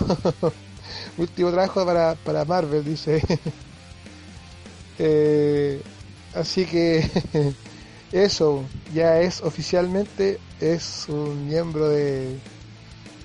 último 1.18 1.50
trabajo 1.50 1.84
para, 1.84 2.14
para 2.16 2.44
Marvel, 2.44 2.84
dice. 2.84 3.22
Eh, 4.96 5.82
así 6.36 6.66
que 6.66 7.04
eso, 8.12 8.62
ya 8.94 9.20
es 9.22 9.42
oficialmente, 9.42 10.38
es 10.60 11.06
un 11.08 11.48
miembro 11.48 11.88
de... 11.88 12.38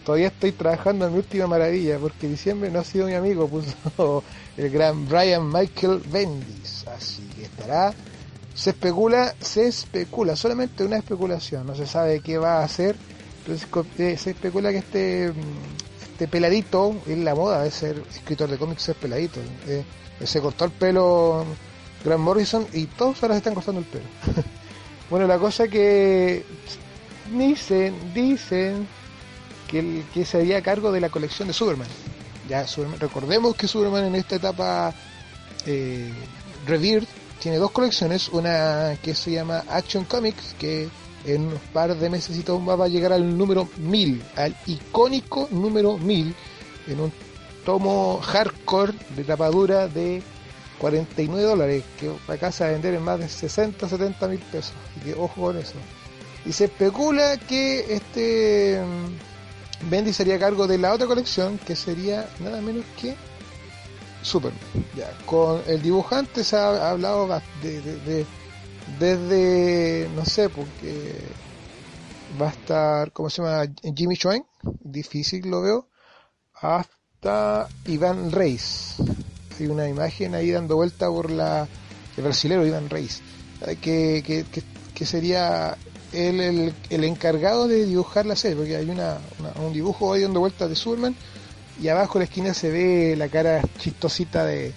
Todavía 0.04 0.30
estoy 0.30 0.52
trabajando 0.52 1.06
en 1.06 1.12
mi 1.14 1.20
última 1.20 1.46
maravilla, 1.46 2.00
porque 2.00 2.28
diciembre 2.28 2.72
no 2.72 2.80
ha 2.80 2.84
sido 2.84 3.06
mi 3.06 3.14
amigo, 3.14 3.48
puso 3.48 4.24
el 4.58 4.72
gran 4.72 5.08
Brian 5.08 5.48
Michael 5.48 6.02
Bendis. 6.12 6.88
Así 6.88 7.22
que 7.36 7.44
estará 7.44 7.94
se 8.60 8.72
especula, 8.72 9.34
se 9.40 9.68
especula, 9.68 10.36
solamente 10.36 10.84
una 10.84 10.98
especulación, 10.98 11.66
no 11.66 11.76
se 11.76 11.86
sabe 11.88 12.20
qué 12.20 12.38
va 12.38 12.60
a 12.60 12.66
hacer, 12.66 12.98
se 13.58 14.30
especula 14.32 14.72
que 14.72 14.78
este, 14.78 15.34
este 16.02 16.28
peladito 16.28 16.96
es 17.08 17.18
la 17.18 17.36
moda 17.36 17.64
de 17.64 17.72
ser 17.72 18.04
escritor 18.12 18.50
de 18.50 18.58
cómics, 18.58 18.84
ser 18.84 18.96
peladito. 18.96 19.40
Eh, 19.68 19.84
se 20.24 20.42
cortó 20.42 20.66
el 20.66 20.72
pelo 20.72 21.46
Grant 22.04 22.22
Morrison 22.22 22.68
y 22.74 22.86
todos 22.86 23.22
ahora 23.24 23.36
se 23.36 23.40
están 23.40 23.54
cortando 23.54 23.80
el 23.80 23.88
pelo. 23.88 24.06
bueno, 25.10 25.28
la 25.28 25.38
cosa 25.38 25.68
que 25.68 26.46
dicen, 27.32 27.96
dicen 28.14 28.88
que, 29.68 29.80
el, 29.80 30.06
que 30.14 30.26
se 30.26 30.38
haría 30.40 30.62
cargo 30.62 30.92
de 30.92 31.00
la 31.00 31.10
colección 31.10 31.48
de 31.48 31.54
Superman. 31.54 31.88
Ya, 32.50 32.66
recordemos 33.00 33.56
que 33.56 33.68
Superman 33.68 34.06
en 34.06 34.16
esta 34.16 34.36
etapa 34.36 34.94
eh, 35.66 36.12
tiene 37.40 37.58
dos 37.58 37.72
colecciones, 37.72 38.30
una 38.30 38.98
que 39.02 39.16
se 39.16 39.32
llama 39.32 39.64
Action 39.70 40.04
Comics, 40.04 40.56
que 40.60 40.90
en 41.26 41.48
un 41.48 41.60
par 41.74 41.96
de 41.96 42.10
meses 42.10 42.44
va 42.48 42.86
a 42.86 42.88
llegar 42.88 43.14
al 43.14 43.38
número 43.38 43.68
1000, 43.78 44.24
al 44.36 44.56
icónico 44.66 45.48
número 45.52 45.98
1000, 45.98 46.36
en 46.88 47.00
un 47.00 47.12
tomo 47.66 48.20
hardcore 48.22 48.94
de 49.16 49.24
tapadura 49.24 49.88
de 49.88 50.22
49 50.80 51.44
dólares, 51.44 51.84
que 52.00 52.12
acá 52.32 52.52
se 52.52 52.64
va 52.64 52.70
a 52.70 52.74
vender 52.74 52.94
en 52.94 53.04
más 53.04 53.20
de 53.20 53.30
60, 53.30 53.88
70 53.88 54.28
mil 54.28 54.40
pesos. 54.40 54.74
Y 54.98 55.06
que 55.06 55.14
ojo 55.14 55.42
con 55.42 55.58
eso. 55.58 55.74
Y 56.46 56.54
se 56.54 56.66
especula 56.66 57.38
que 57.38 57.94
este 57.94 58.82
mm, 58.82 59.90
Bendy 59.90 60.14
sería 60.14 60.40
cargo 60.40 60.68
de 60.68 60.78
la 60.78 60.94
otra 60.94 61.08
colección, 61.08 61.58
que 61.60 61.76
sería 61.76 62.30
nada 62.40 62.62
menos 62.62 62.86
que 63.00 63.16
Superman. 64.22 64.60
Ya, 64.96 65.12
con 65.26 65.62
el 65.68 65.82
dibujante 65.82 66.44
se 66.44 66.56
ha 66.56 66.90
hablado 66.90 67.28
de, 67.62 68.26
desde, 68.98 70.10
no 70.16 70.26
sé, 70.26 70.50
porque 70.50 71.16
va 72.42 72.48
a 72.48 72.52
estar, 72.52 73.12
¿cómo 73.12 73.30
se 73.30 73.42
llama? 73.42 73.72
Jimmy 73.96 74.16
Chuen, 74.16 74.46
difícil 74.82 75.50
lo 75.50 75.62
veo, 75.62 75.88
hasta 76.56 77.68
Iván 77.86 78.32
Reis. 78.32 78.96
Hay 79.60 79.68
una 79.68 79.88
imagen 79.88 80.36
ahí 80.36 80.52
dando 80.52 80.76
vuelta 80.76 81.08
por 81.08 81.30
la, 81.30 81.68
el 82.18 82.24
brasilero 82.24 82.66
Iván 82.66 82.90
Reis, 82.90 83.22
que, 83.82 84.24
que, 84.26 84.46
que, 84.94 85.06
sería 85.06 85.78
él 86.14 86.40
el, 86.40 86.74
el, 86.90 87.04
encargado 87.04 87.68
de 87.68 87.86
dibujar 87.86 88.26
la 88.26 88.36
serie, 88.36 88.58
porque 88.58 88.76
hay 88.76 88.90
una, 88.90 89.18
un 89.64 89.74
dibujo 89.74 90.14
ahí 90.14 90.22
dando 90.22 90.40
vuelta 90.40 90.68
de 90.68 90.76
Superman 90.76 91.16
y 91.82 91.88
abajo 91.88 92.18
en 92.18 92.20
la 92.20 92.26
esquina 92.26 92.54
se 92.54 92.70
ve 92.70 93.16
la 93.18 93.30
cara 93.30 93.62
chistosita 93.78 94.46
de 94.46 94.74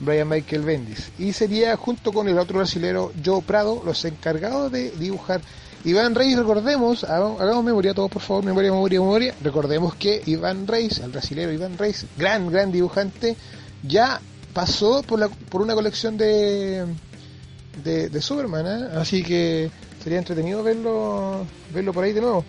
Brian 0.00 0.28
Michael 0.28 0.62
Bendis. 0.62 1.10
Y 1.18 1.32
sería 1.32 1.76
junto 1.76 2.12
con 2.12 2.28
el 2.28 2.38
otro 2.38 2.58
brasilero 2.58 3.12
Joe 3.24 3.42
Prado 3.42 3.82
los 3.84 4.04
encargados 4.04 4.70
de 4.72 4.90
dibujar. 4.92 5.40
Iván 5.84 6.14
Reis, 6.14 6.36
recordemos, 6.36 7.04
hagamos, 7.04 7.64
memoria 7.64 7.94
todos 7.94 8.10
por 8.10 8.20
favor, 8.20 8.44
memoria, 8.44 8.72
memoria, 8.72 9.00
memoria. 9.00 9.34
Recordemos 9.42 9.94
que 9.94 10.20
Iván 10.26 10.66
Reis, 10.66 10.98
el 10.98 11.12
brasilero 11.12 11.52
Iván 11.52 11.78
Reis, 11.78 12.06
gran, 12.18 12.50
gran 12.50 12.72
dibujante, 12.72 13.36
ya 13.84 14.20
pasó 14.52 15.02
por, 15.02 15.20
la, 15.20 15.28
por 15.28 15.62
una 15.62 15.74
colección 15.74 16.16
de, 16.16 16.86
de, 17.84 18.20
Superman, 18.20 18.66
¿eh? 18.66 18.88
así 18.96 19.22
que 19.22 19.70
sería 20.02 20.18
entretenido 20.18 20.62
verlo, 20.62 21.46
verlo 21.72 21.92
por 21.92 22.04
ahí 22.04 22.12
de 22.12 22.20
nuevo. 22.20 22.44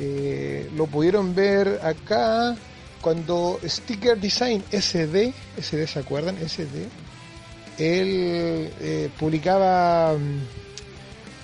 Eh, 0.00 0.70
lo 0.74 0.86
pudieron 0.86 1.34
ver 1.34 1.78
acá 1.82 2.56
cuando 3.00 3.58
Sticker 3.64 4.18
Design 4.18 4.62
SD, 4.70 5.32
SD 5.60 5.86
se 5.86 5.98
acuerdan, 5.98 6.36
SD, 6.36 6.88
él 7.78 8.70
eh, 8.80 9.10
publicaba 9.18 10.14
mm, 10.14 10.60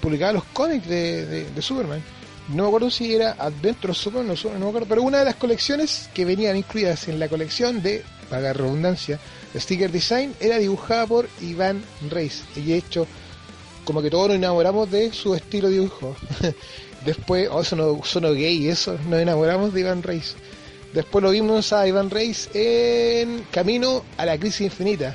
publicaba 0.00 0.34
los 0.34 0.44
cómics 0.44 0.86
de, 0.86 1.46
Superman. 1.60 2.02
No 2.48 2.62
me 2.62 2.68
acuerdo 2.68 2.90
si 2.90 3.12
era 3.12 3.32
Adventure 3.32 3.92
Superman, 3.92 4.28
no, 4.28 4.52
no 4.52 4.58
me 4.60 4.68
acuerdo, 4.68 4.86
pero 4.88 5.02
una 5.02 5.18
de 5.18 5.24
las 5.24 5.34
colecciones 5.34 6.08
que 6.14 6.24
venían 6.24 6.56
incluidas 6.56 7.08
en 7.08 7.18
la 7.18 7.28
colección 7.28 7.82
de, 7.82 8.04
para 8.30 8.52
redundancia, 8.52 9.18
Sticker 9.56 9.90
Design 9.90 10.34
era 10.38 10.58
dibujada 10.58 11.06
por 11.06 11.28
Iván 11.40 11.82
Reis. 12.08 12.44
Y 12.54 12.62
de 12.62 12.76
hecho, 12.76 13.06
como 13.84 14.00
que 14.00 14.10
todos 14.10 14.28
nos 14.28 14.36
enamoramos 14.36 14.90
de 14.90 15.12
su 15.12 15.34
estilo 15.34 15.68
de 15.68 15.74
dibujo. 15.74 16.14
Después, 17.04 17.48
oh, 17.50 17.62
eso 17.62 17.74
no, 17.74 18.00
sonó 18.04 18.32
gay, 18.32 18.68
eso, 18.68 18.98
nos 19.08 19.20
enamoramos 19.20 19.72
de 19.72 19.80
Iván 19.80 20.02
Reis. 20.02 20.36
Después 20.96 21.22
lo 21.22 21.28
vimos 21.28 21.74
a 21.74 21.86
Iván 21.86 22.08
Reis 22.08 22.48
en 22.54 23.44
Camino 23.50 24.02
a 24.16 24.24
la 24.24 24.38
Crisis 24.38 24.62
Infinita. 24.62 25.14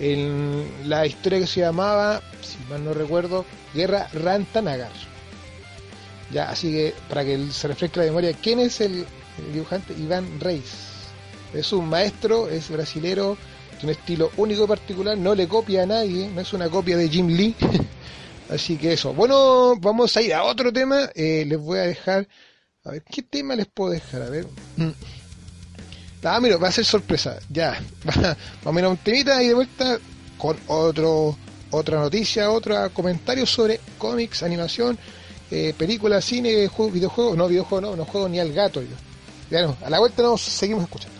En 0.00 0.66
la 0.86 1.04
historia 1.04 1.38
que 1.38 1.46
se 1.46 1.60
llamaba, 1.60 2.22
si 2.40 2.56
mal 2.70 2.82
no 2.82 2.94
recuerdo, 2.94 3.44
Guerra 3.74 4.08
Rantanagar. 4.14 4.90
Ya, 6.32 6.48
así 6.48 6.72
que 6.72 6.94
para 7.10 7.26
que 7.26 7.38
se 7.52 7.68
refresque 7.68 8.00
la 8.00 8.06
memoria, 8.06 8.32
¿quién 8.42 8.58
es 8.58 8.80
el, 8.80 9.04
dibujante? 9.52 9.92
Iván 9.92 10.40
Reis. 10.40 10.72
Es 11.52 11.74
un 11.74 11.90
maestro, 11.90 12.48
es 12.48 12.70
brasilero, 12.70 13.36
tiene 13.78 13.92
un 13.92 13.98
estilo 13.98 14.30
único 14.38 14.64
y 14.64 14.66
particular, 14.66 15.18
no 15.18 15.34
le 15.34 15.46
copia 15.46 15.82
a 15.82 15.86
nadie, 15.86 16.30
no 16.30 16.40
es 16.40 16.54
una 16.54 16.70
copia 16.70 16.96
de 16.96 17.10
Jim 17.10 17.28
Lee. 17.28 17.54
Así 18.48 18.78
que 18.78 18.94
eso. 18.94 19.12
Bueno, 19.12 19.76
vamos 19.76 20.16
a 20.16 20.22
ir 20.22 20.32
a 20.32 20.44
otro 20.44 20.72
tema. 20.72 21.10
Eh, 21.14 21.44
les 21.46 21.58
voy 21.58 21.80
a 21.80 21.82
dejar 21.82 22.26
a 22.86 22.92
ver, 22.92 23.02
¿qué 23.02 23.22
tema 23.22 23.56
les 23.56 23.66
puedo 23.66 23.90
dejar? 23.90 24.22
A 24.22 24.30
ver. 24.30 24.46
Mm. 24.76 24.90
Ah, 26.22 26.40
mira, 26.40 26.56
va 26.56 26.68
a 26.68 26.72
ser 26.72 26.84
sorpresa. 26.84 27.38
Ya. 27.50 27.80
Vamos 28.64 28.78
a 28.78 28.80
ir 28.80 28.84
a 28.86 28.88
un 28.88 28.96
temita 28.96 29.42
y 29.42 29.48
de 29.48 29.54
vuelta 29.54 29.98
con 30.38 30.56
otro 30.66 31.36
otra 31.70 31.98
noticia, 32.00 32.50
otro 32.50 32.90
comentario 32.92 33.44
sobre 33.44 33.80
cómics, 33.98 34.42
animación, 34.42 34.98
eh, 35.50 35.74
películas, 35.76 36.24
cine, 36.24 36.68
videojuegos. 36.92 37.36
No, 37.36 37.48
videojuegos 37.48 37.90
no, 37.90 37.96
no 37.96 38.04
juego 38.04 38.28
ni 38.28 38.38
al 38.38 38.52
gato 38.52 38.82
yo. 38.82 38.96
Ya 39.50 39.62
no, 39.62 39.76
a 39.84 39.90
la 39.90 39.98
vuelta 39.98 40.22
nos 40.22 40.42
seguimos 40.42 40.84
escuchando. 40.84 41.15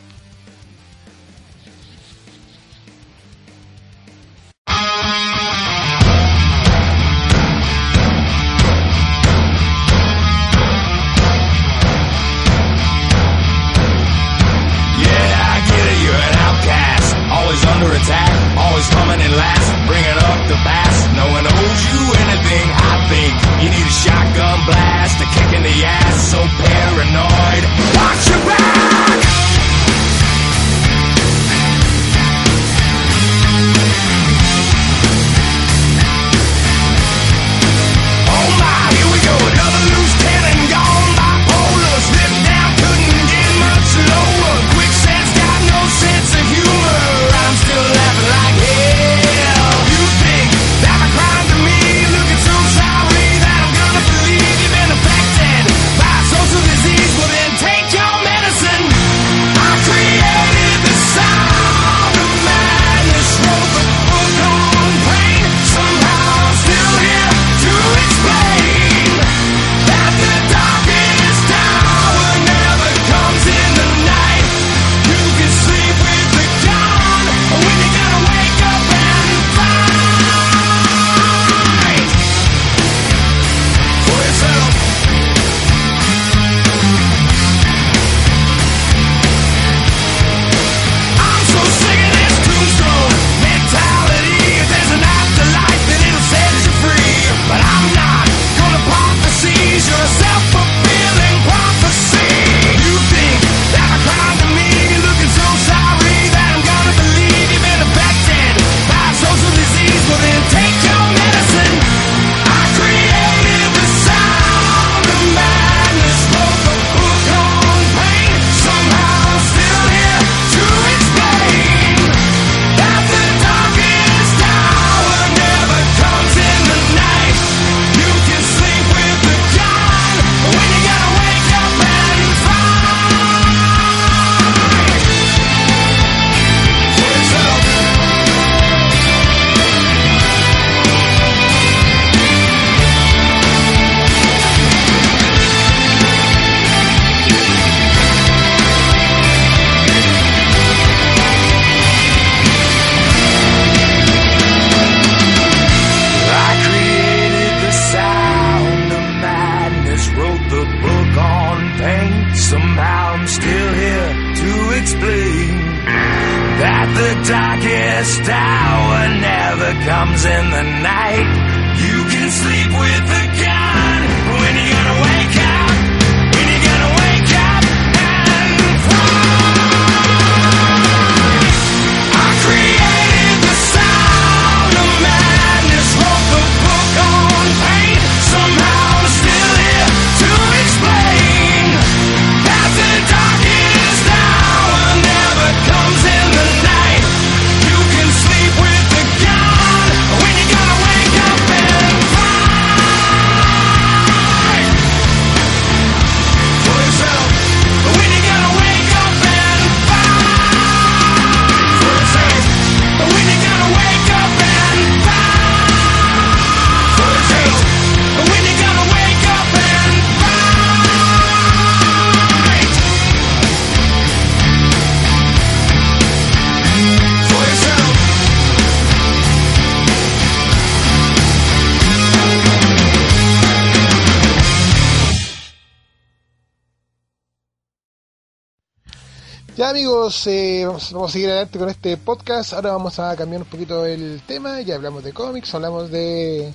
Ya 239.57 239.71
amigos, 239.71 240.27
eh, 240.27 240.65
vamos, 240.67 240.93
a 240.93 241.09
seguir 241.09 241.31
adelante 241.31 241.59
con 241.59 241.71
este 241.71 241.97
podcast. 241.97 242.53
Ahora 242.53 242.73
vamos 242.73 242.99
a 242.99 243.17
cambiar 243.17 243.41
un 243.41 243.49
poquito 243.49 243.87
el 243.87 244.21
tema. 244.27 244.61
Ya 244.61 244.75
hablamos 244.75 245.03
de 245.03 245.15
cómics, 245.15 245.55
hablamos 245.55 245.91
de, 245.91 246.53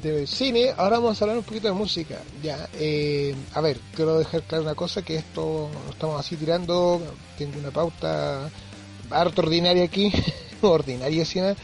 de 0.00 0.28
cine. 0.28 0.72
Ahora 0.76 1.00
vamos 1.00 1.20
a 1.20 1.24
hablar 1.24 1.38
un 1.38 1.42
poquito 1.42 1.66
de 1.66 1.74
música. 1.74 2.20
Ya, 2.40 2.68
eh, 2.74 3.34
a 3.52 3.60
ver, 3.60 3.80
quiero 3.96 4.16
dejar 4.16 4.42
claro 4.42 4.62
una 4.62 4.76
cosa: 4.76 5.02
que 5.02 5.16
esto 5.16 5.70
lo 5.84 5.90
estamos 5.90 6.20
así 6.20 6.36
tirando. 6.36 7.02
Tengo 7.36 7.58
una 7.58 7.72
pauta 7.72 8.48
harto 9.10 9.42
ordinaria 9.42 9.82
aquí, 9.82 10.12
ordinaria 10.62 11.24
nada, 11.34 11.56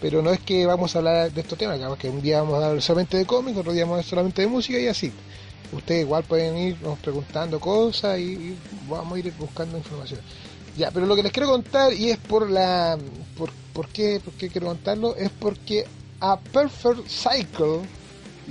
pero 0.00 0.22
no 0.22 0.30
es 0.30 0.38
que 0.38 0.66
vamos 0.66 0.94
a 0.94 0.98
hablar 1.00 1.32
de 1.32 1.40
estos 1.40 1.58
temas. 1.58 1.80
Que 1.98 2.10
un 2.10 2.22
día 2.22 2.42
vamos 2.42 2.62
a 2.62 2.66
hablar 2.68 2.80
solamente 2.80 3.16
de 3.16 3.26
cómics, 3.26 3.58
otro 3.58 3.72
día 3.72 3.82
vamos 3.82 3.94
a 3.94 3.98
hablar 3.98 4.08
solamente 4.08 4.42
de 4.42 4.46
música 4.46 4.78
y 4.78 4.86
así 4.86 5.12
ustedes 5.72 6.02
igual 6.02 6.24
pueden 6.24 6.56
irnos 6.56 6.98
preguntando 6.98 7.58
cosas 7.58 8.18
y, 8.18 8.56
vamos 8.88 9.14
a 9.14 9.18
ir 9.18 9.32
buscando 9.38 9.78
información. 9.78 10.20
Ya, 10.76 10.90
pero 10.90 11.06
lo 11.06 11.16
que 11.16 11.22
les 11.22 11.32
quiero 11.32 11.48
contar, 11.48 11.92
y 11.92 12.10
es 12.10 12.18
por 12.18 12.50
la. 12.50 12.98
¿Por, 13.36 13.50
por, 13.72 13.88
qué, 13.88 14.20
por 14.24 14.32
quiero 14.34 14.68
contarlo? 14.68 15.14
Es 15.16 15.30
porque 15.30 15.86
A 16.20 16.38
Perfect 16.38 17.08
Cycle, 17.08 17.80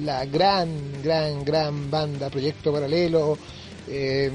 la 0.04 0.26
gran, 0.26 0.70
gran, 1.02 1.44
gran 1.44 1.90
banda, 1.90 2.30
proyecto 2.30 2.72
paralelo, 2.72 3.38
eh, 3.88 4.32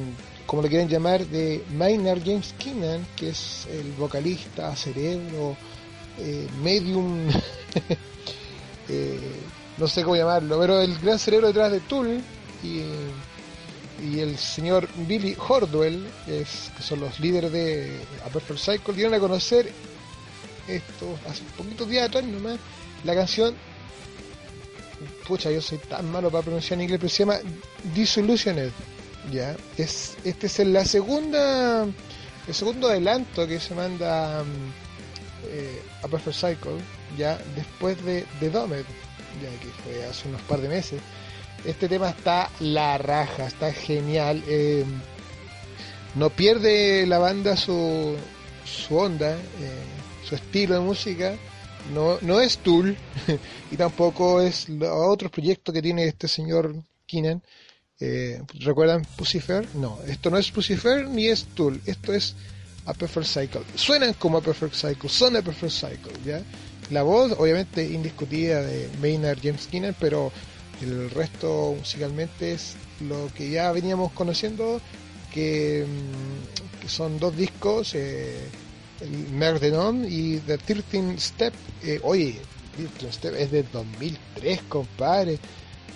como 0.47 0.63
le 0.63 0.69
quieren 0.69 0.89
llamar, 0.89 1.27
de 1.27 1.65
Maynard 1.77 2.23
James 2.25 2.55
Keenan, 2.59 3.07
que 3.15 3.29
es 3.29 3.69
el 3.71 3.93
vocalista, 3.93 4.75
cerebro, 4.75 5.57
eh, 6.19 6.49
medium. 6.63 7.29
eh, 8.89 9.21
no 9.79 9.87
sé 9.87 10.03
cómo 10.03 10.17
llamarlo, 10.17 10.59
pero 10.59 10.81
el 10.81 10.99
gran 10.99 11.19
cerebro 11.19 11.49
detrás 11.49 11.71
de 11.71 11.81
Tool 11.81 12.23
y, 12.63 12.83
el 14.19 14.37
señor 14.39 14.89
Billy 15.07 15.35
Hordwell, 15.49 16.07
es- 16.27 16.71
que 16.77 16.83
son 16.83 17.01
los 17.01 17.19
líderes 17.21 17.51
de 17.53 17.99
A 18.25 18.29
Perfect 18.29 18.61
Cycle, 18.61 18.95
dieron 18.95 19.15
a 19.15 19.19
conocer 19.19 19.73
esto 20.69 21.19
hace 21.29 21.43
poquitos 21.57 21.89
días 21.89 22.09
atrás 22.09 22.25
nomás, 22.25 22.59
la 23.05 23.15
canción, 23.15 23.55
pucha, 25.27 25.51
yo 25.51 25.61
soy 25.61 25.79
tan 25.79 26.11
malo 26.11 26.31
para 26.31 26.43
pronunciar 26.43 26.79
en 26.79 26.83
inglés, 26.83 26.99
pero 27.01 27.11
se 27.11 27.19
llama 27.21 27.39
Disillusioned, 27.95 28.71
ya, 29.33 29.57
es, 29.77 30.17
este 30.25 30.47
es 30.47 30.59
la 30.61 30.85
segunda, 30.85 31.85
el 32.47 32.55
segundo 32.55 32.89
adelanto 32.89 33.47
que 33.47 33.59
se 33.61 33.75
manda 33.75 34.43
mm, 34.45 35.49
eh, 35.49 35.83
A 36.03 36.09
Perfect 36.09 36.37
Cycle, 36.37 36.79
ya, 37.17 37.39
después 37.55 38.03
de 38.05 38.25
The 38.41 38.51
Domed, 38.51 38.85
ya 39.43 39.51
que 39.61 39.69
fue 39.85 40.05
hace 40.05 40.29
unos 40.29 40.41
par 40.43 40.61
de 40.61 40.69
meses. 40.69 41.01
Este 41.67 41.89
tema 41.89 42.11
está 42.11 42.51
la 42.61 42.97
raja, 42.97 43.47
está 43.47 43.73
genial. 43.73 44.43
eh, 44.47 44.85
no 46.15 46.31
pierde 46.31 47.07
la 47.07 47.19
banda 47.19 47.57
su, 47.57 48.17
su 48.65 48.97
onda, 48.97 49.33
eh, 49.33 49.83
su 50.27 50.35
estilo 50.35 50.75
de 50.75 50.81
música. 50.81 51.37
No, 51.93 52.19
no 52.23 52.41
es 52.41 52.59
Tool 52.59 52.97
y 53.71 53.77
tampoco 53.77 54.41
es 54.41 54.69
los 54.69 54.89
otros 54.91 55.31
proyectos 55.31 55.75
que 55.75 55.83
tiene 55.83 56.05
este 56.07 56.27
señor 56.27 56.75
Keenan. 57.07 57.43
Eh, 58.01 58.43
¿Recuerdan 58.61 59.03
Pucifer? 59.17 59.67
No, 59.75 59.99
esto 60.07 60.31
no 60.31 60.39
es 60.39 60.51
Pucifer 60.51 61.07
ni 61.09 61.27
es 61.27 61.45
Tool, 61.55 61.81
esto 61.87 62.13
es 62.13 62.35
A 62.87 62.95
Perfect 62.95 63.27
Cycle. 63.27 63.63
Suenan 63.75 64.15
como 64.15 64.39
A 64.39 64.41
Perfect 64.41 64.75
Cycle, 64.75 65.09
son 65.09 65.37
A 65.37 65.43
Perfect 65.43 65.73
Cycle, 65.73 66.13
¿ya? 66.25 66.43
La 66.91 67.03
voz, 67.03 67.33
obviamente, 67.39 67.85
indiscutida 67.85 68.63
de 68.63 68.89
Maynard 69.01 69.39
James 69.43 69.67
Keenan, 69.67 69.95
pero 70.01 70.33
el 70.83 71.11
resto 71.11 71.75
musicalmente 71.79 72.53
es 72.53 72.77
lo 73.01 73.29
que 73.35 73.51
ya 73.51 73.73
veníamos 73.73 74.13
conociendo, 74.13 74.81
que, 75.33 75.85
mm, 75.87 76.89
son 76.89 77.19
dos 77.19 77.37
discos, 77.37 77.95
eh, 77.95 78.39
el 79.01 79.11
Mer 79.33 79.61
de 79.61 79.71
Non 79.71 80.07
y 80.09 80.39
The 80.39 80.59
13 80.59 81.19
Step. 81.19 81.55
Eh, 81.83 82.01
oye, 82.03 82.41
13 82.99 83.13
Step 83.13 83.35
es 83.35 83.51
de 83.51 83.63
2003, 83.65 84.63
compadre. 84.69 85.39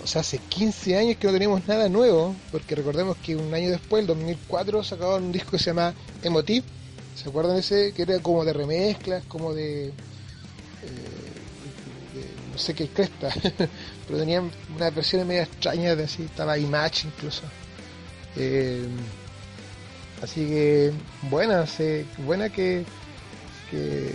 O 0.02 0.06
sea, 0.06 0.22
hace 0.22 0.38
15 0.38 0.96
años 0.96 1.16
que 1.18 1.26
no 1.26 1.32
tenemos 1.32 1.66
nada 1.68 1.88
nuevo, 1.88 2.34
porque 2.50 2.74
recordemos 2.74 3.16
que 3.18 3.36
un 3.36 3.52
año 3.52 3.70
después, 3.70 4.00
el 4.00 4.06
2004, 4.06 4.82
sacaron 4.82 5.24
un 5.24 5.32
disco 5.32 5.52
que 5.52 5.58
se 5.58 5.66
llama 5.66 5.94
Emotive. 6.22 6.66
¿Se 7.14 7.28
acuerdan 7.28 7.56
ese? 7.58 7.92
Que 7.92 8.02
era 8.02 8.18
como 8.20 8.44
de 8.44 8.52
remezclas, 8.52 9.24
como 9.26 9.52
de 9.52 9.92
eh, 10.82 11.30
de 12.14 12.24
no 12.52 12.58
sé 12.58 12.74
qué 12.74 12.88
cresta, 12.88 13.30
pero 14.10 14.18
tenían 14.18 14.50
unas 14.74 14.94
versiones 14.94 15.26
medio 15.26 15.42
extrañas 15.42 15.96
de 15.96 16.04
así, 16.04 16.24
estaba 16.24 16.58
Image 16.58 17.06
incluso. 17.06 17.42
Eh, 18.36 18.84
así 20.20 20.46
que 20.46 20.92
buena, 21.22 21.64
se- 21.66 22.04
buena 22.18 22.48
que, 22.48 22.84
que, 23.70 24.12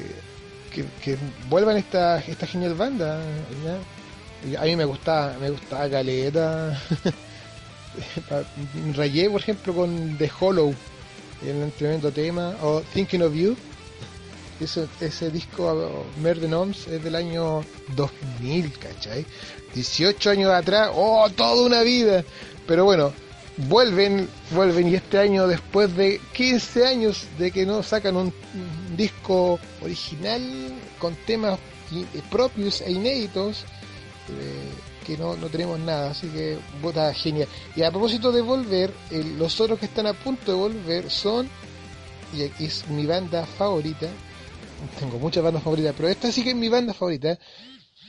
que, 1.02 1.18
vuelvan 1.50 1.78
esta, 1.78 2.20
esta 2.20 2.46
genial 2.46 2.76
banda. 2.76 3.22
¿ya? 3.64 4.62
A 4.62 4.66
mí 4.66 4.76
me 4.76 4.86
gustaba, 4.86 5.38
me 5.40 5.50
gustaba 5.50 5.90
Caleta. 5.90 6.80
Rayé, 8.96 9.30
por 9.30 9.42
ejemplo, 9.42 9.74
con 9.74 10.18
The 10.18 10.30
Hollow, 10.40 10.74
el 11.46 11.72
tremendo 11.72 12.12
tema, 12.12 12.56
o 12.62 12.82
Thinking 12.94 13.22
of 13.22 13.34
You. 13.34 13.56
Ese, 14.60 14.88
ese 15.02 15.30
disco 15.32 16.06
Murder 16.18 16.50
Noms 16.50 16.88
es 16.88 17.04
del 17.04 17.16
año 17.16 17.64
2000, 17.96 18.72
¿cachai? 18.80 19.26
18 19.74 20.30
años 20.30 20.52
atrás, 20.52 20.92
oh, 20.94 21.30
toda 21.36 21.62
una 21.66 21.82
vida. 21.82 22.24
Pero 22.66 22.86
bueno, 22.86 23.12
vuelven, 23.58 24.30
vuelven 24.52 24.88
y 24.88 24.96
este 24.96 25.20
año, 25.20 25.48
después 25.48 25.94
de 25.98 26.22
15 26.34 26.88
años 26.88 27.26
de 27.38 27.52
que 27.52 27.66
no 27.66 27.84
sacan 27.84 28.16
un, 28.16 28.34
disco 28.96 29.60
original 29.82 30.42
con 31.00 31.14
temas 31.26 31.60
i- 31.92 32.06
propios 32.32 32.80
e 32.80 32.92
inéditos, 32.94 33.66
eh, 34.30 34.70
que 35.06 35.18
no, 35.18 35.36
no 35.36 35.48
tenemos 35.50 35.78
nada, 35.80 36.12
así 36.12 36.28
que 36.30 36.58
puta 36.82 37.14
genial. 37.14 37.50
Y 37.76 37.84
a 37.84 37.92
propósito 37.92 38.32
de 38.32 38.40
volver, 38.42 38.94
el- 39.12 39.38
los 39.38 39.60
otros 39.60 39.78
que 39.80 39.86
están 39.86 40.08
a 40.08 40.14
punto 40.14 40.54
de 40.54 40.58
volver 40.58 41.12
son, 41.12 41.50
y 42.34 42.64
es 42.64 42.88
mi 42.88 43.06
banda 43.06 43.46
favorita, 43.46 44.08
tengo 45.00 45.20
muchas 45.20 45.44
bandas 45.44 45.64
favoritas, 45.64 45.94
pero 45.96 46.10
esta 46.10 46.32
sí 46.32 46.44
que 46.44 46.52
es 46.52 46.56
mi 46.56 46.70
banda 46.70 46.94
favorita, 46.94 47.38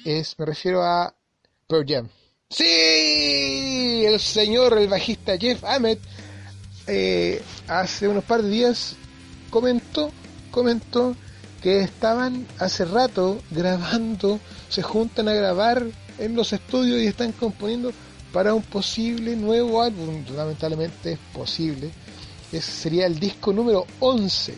es, 0.05 0.39
me 0.39 0.47
refiero 0.47 0.83
a 0.83 1.15
Pearl 1.67 1.85
Jam. 1.87 2.09
Sí, 2.49 4.05
el 4.07 4.21
señor, 4.21 4.79
el 4.79 4.89
bajista 4.89 5.37
Jeff 5.37 5.65
Ahmed, 5.65 5.99
eh, 6.87 7.43
hace 7.67 8.07
unos 8.07 8.25
par 8.25 8.43
de 8.43 8.51
días 8.51 8.95
comentó, 9.51 10.13
comentó 10.51 11.17
que 11.63 11.81
estaban 11.81 12.47
hace 12.59 12.85
rato 12.85 13.41
grabando, 13.51 14.39
se 14.69 14.83
juntan 14.83 15.29
a 15.29 15.33
grabar 15.33 15.85
en 16.19 16.37
los 16.37 16.53
estudios 16.53 17.01
y 17.01 17.07
están 17.07 17.33
componiendo 17.33 17.93
para 18.33 18.55
un 18.55 18.63
posible 18.63 19.35
nuevo 19.35 19.83
álbum. 19.83 20.25
Lamentablemente 20.35 21.13
es 21.13 21.19
posible. 21.33 21.91
Ese 22.53 22.71
sería 22.71 23.07
el 23.07 23.19
disco 23.19 23.53
número 23.53 23.87
11. 23.99 24.55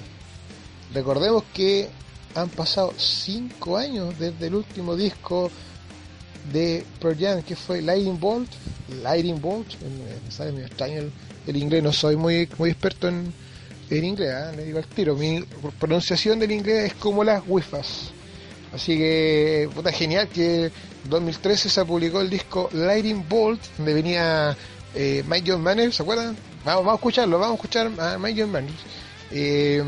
Recordemos 0.92 1.44
que 1.55 1.88
han 2.40 2.48
pasado 2.48 2.92
5 2.96 3.77
años 3.77 4.18
desde 4.18 4.46
el 4.46 4.55
último 4.55 4.96
disco 4.96 5.51
de 6.53 6.85
Pearl 7.01 7.16
Jam, 7.18 7.42
que 7.42 7.57
fue 7.57 7.83
Lightning 7.83 8.18
Bolt. 8.18 8.51
Lightning 9.03 9.40
Bolt, 9.40 9.74
eh, 9.74 10.53
me 10.53 10.62
extraño 10.62 11.11
el, 11.46 11.57
inglés, 11.57 11.83
no 11.83 11.92
soy 11.92 12.16
muy, 12.16 12.48
muy 12.59 12.70
experto 12.70 13.09
en, 13.09 13.33
en 13.90 14.05
inglés, 14.05 14.31
¿eh? 14.31 14.57
le 14.57 14.64
digo 14.64 14.79
al 14.79 14.87
tiro. 14.87 15.14
Mi 15.14 15.44
pronunciación 15.79 16.38
del 16.38 16.53
inglés 16.53 16.92
es 16.92 16.94
como 16.94 17.24
las 17.24 17.42
wifas. 17.46 18.11
Así 18.72 18.96
que, 18.98 19.68
puta, 19.74 19.92
genial 19.92 20.29
que 20.29 20.66
en 20.66 21.11
2013 21.11 21.68
se 21.68 21.85
publicó 21.85 22.20
el 22.20 22.31
disco 22.31 22.68
Lightning 22.72 23.24
Bolt, 23.29 23.61
donde 23.77 23.94
venía 23.94 24.57
eh, 24.94 25.24
Mike 25.27 25.53
John 25.53 25.62
Manners, 25.62 25.96
¿se 25.96 26.03
acuerdan? 26.03 26.37
Vamos, 26.64 26.85
vamos 26.85 26.92
a 26.92 26.96
escucharlo, 26.96 27.38
vamos 27.38 27.53
a 27.53 27.57
escuchar 27.57 27.90
a 27.98 28.18
Mike 28.18 28.42
John 28.42 28.53
Manners. 28.53 28.81
Eh, 29.31 29.83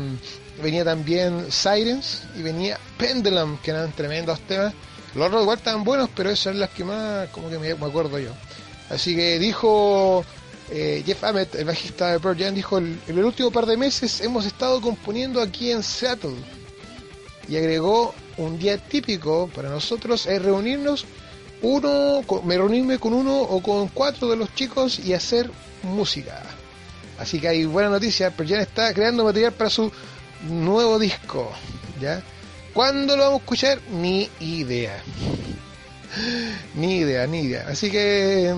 venía 0.61 0.83
también 0.83 1.51
Sirens 1.51 2.23
y 2.37 2.41
venía 2.41 2.79
Pendulum, 2.97 3.57
que 3.57 3.71
eran 3.71 3.91
tremendos 3.91 4.39
temas. 4.41 4.73
Los 5.15 5.27
otros 5.27 5.41
igual 5.43 5.57
estaban 5.57 5.83
buenos, 5.83 6.09
pero 6.15 6.29
esas 6.29 6.39
son 6.45 6.59
las 6.59 6.69
que 6.69 6.83
más 6.83 7.27
como 7.29 7.49
que 7.49 7.59
me, 7.59 7.71
acuerdo 7.71 8.17
yo. 8.19 8.31
Así 8.89 9.15
que 9.15 9.39
dijo 9.39 10.23
eh, 10.69 11.03
Jeff 11.05 11.23
Emmett, 11.23 11.53
el 11.55 11.65
bajista 11.65 12.13
de 12.13 12.19
Pearl 12.19 12.37
Jam, 12.37 12.55
dijo, 12.55 12.77
"El- 12.77 12.97
en 13.07 13.17
el 13.17 13.25
último 13.25 13.51
par 13.51 13.65
de 13.65 13.75
meses 13.75 14.21
hemos 14.21 14.45
estado 14.45 14.79
componiendo 14.79 15.41
aquí 15.41 15.71
en 15.71 15.83
Seattle. 15.83 16.35
Y 17.49 17.57
agregó, 17.57 18.13
un 18.37 18.57
día 18.57 18.77
típico 18.77 19.49
para 19.53 19.69
nosotros 19.69 20.25
es 20.27 20.41
reunirnos, 20.41 21.05
uno, 21.61 22.21
con- 22.25 22.47
me 22.47 22.57
reunirme 22.57 22.97
con 22.99 23.13
uno 23.13 23.41
o 23.41 23.61
con 23.61 23.89
cuatro 23.89 24.29
de 24.29 24.37
los 24.37 24.53
chicos 24.55 24.99
y 24.99 25.13
hacer 25.13 25.51
música. 25.83 26.41
Así 27.19 27.39
que 27.41 27.49
hay 27.49 27.65
buena 27.65 27.89
noticia, 27.89 28.31
Pearl 28.31 28.49
Jam 28.49 28.61
está 28.61 28.93
creando 28.93 29.25
material 29.25 29.51
para 29.51 29.69
su 29.69 29.91
nuevo 30.49 30.99
disco, 30.99 31.51
¿ya? 31.99 32.21
¿Cuándo 32.73 33.15
lo 33.17 33.23
vamos 33.23 33.39
a 33.39 33.43
escuchar? 33.43 33.79
Ni 33.91 34.29
idea. 34.39 35.01
Ni 36.75 36.97
idea, 36.97 37.27
ni 37.27 37.41
idea. 37.41 37.65
Así 37.67 37.89
que, 37.89 38.53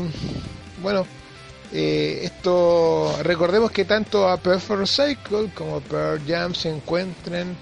bueno, 0.82 1.06
eh, 1.72 2.22
esto, 2.24 3.16
recordemos 3.24 3.72
que 3.72 3.86
tanto 3.86 4.28
a 4.28 4.38
Perfect 4.38 4.88
Cycle 4.88 5.50
como 5.56 5.80
Pearl 5.82 6.22
Jam 6.28 6.54
se 6.56 6.70
encuentran 6.70 7.56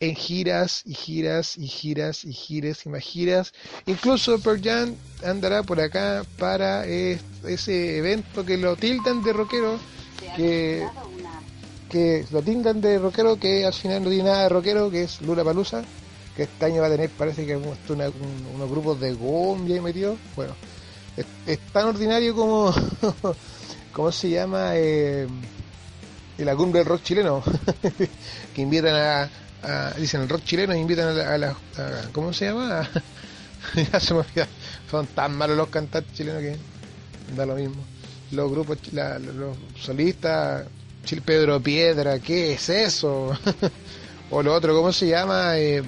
en 0.00 0.14
giras 0.14 0.82
y 0.84 0.94
giras 0.94 1.56
y 1.56 1.66
giras 1.68 2.24
y 2.24 2.32
giras 2.32 2.84
y 2.84 2.88
más 2.90 3.02
giras. 3.02 3.52
Incluso 3.86 4.38
Pearl 4.38 4.60
Jam 4.62 4.94
andará 5.24 5.62
por 5.62 5.80
acá 5.80 6.24
para 6.38 6.86
es- 6.86 7.20
ese 7.46 7.98
evento 7.98 8.44
que 8.44 8.56
lo 8.58 8.76
tildan 8.76 9.22
de 9.22 9.32
rockero, 9.32 9.78
que, 10.36 10.86
lo 12.30 12.42
tildan 12.42 12.80
de 12.80 12.98
rockero, 12.98 13.38
que 13.38 13.64
al 13.64 13.72
final 13.74 14.02
no 14.04 14.10
tiene 14.10 14.24
nada 14.30 14.42
de 14.44 14.48
rockero, 14.48 14.90
que 14.90 15.02
es 15.04 15.20
Lula 15.22 15.44
Palusa, 15.44 15.82
que 16.36 16.44
este 16.44 16.64
año 16.66 16.80
va 16.80 16.88
a 16.88 16.90
tener, 16.90 17.10
parece 17.10 17.46
que 17.46 17.56
una- 17.56 18.08
un- 18.08 18.46
unos 18.54 18.70
grupos 18.70 19.00
de 19.00 19.12
Gombia 19.12 19.76
y 19.76 19.80
metido. 19.80 20.16
Bueno, 20.34 20.54
es, 21.46 21.58
tan 21.72 21.86
ordinario 21.88 22.34
como, 22.34 22.72
¿cómo 23.92 24.12
se 24.12 24.30
llama? 24.30 24.72
Eh, 24.74 25.26
la 26.38 26.54
cumbre 26.54 26.80
del 26.80 26.88
rock 26.88 27.02
chileno, 27.02 27.42
que 28.54 28.62
invitan 28.62 28.94
a, 28.94 29.30
dicen 29.98 30.20
el 30.22 30.28
rock 30.28 30.44
chileno 30.44 30.74
invitan 30.74 31.08
a 31.08 31.12
la, 31.12 31.34
a 31.34 31.38
la- 31.38 31.50
a- 31.78 32.08
¿cómo 32.12 32.32
se 32.32 32.46
llama? 32.46 32.88
ya 33.92 33.98
se 34.00 34.12
me 34.14 34.20
olvidó. 34.20 34.46
son 34.90 35.06
tan 35.08 35.34
malos 35.36 35.56
los 35.56 35.68
cantantes 35.68 36.12
chilenos 36.14 36.42
que 36.42 36.56
da 37.34 37.46
lo 37.46 37.54
mismo. 37.54 37.76
Los 38.32 38.50
grupos, 38.50 38.78
la- 38.92 39.18
los 39.18 39.56
solistas, 39.80 40.66
Chil 41.06 41.22
Pedro 41.22 41.60
Piedra, 41.60 42.18
¿qué 42.18 42.54
es 42.54 42.68
eso? 42.68 43.30
o 44.30 44.42
lo 44.42 44.52
otro, 44.52 44.74
¿cómo 44.74 44.92
se 44.92 45.06
llama? 45.06 45.56
Eh, 45.56 45.80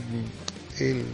el 0.79 1.05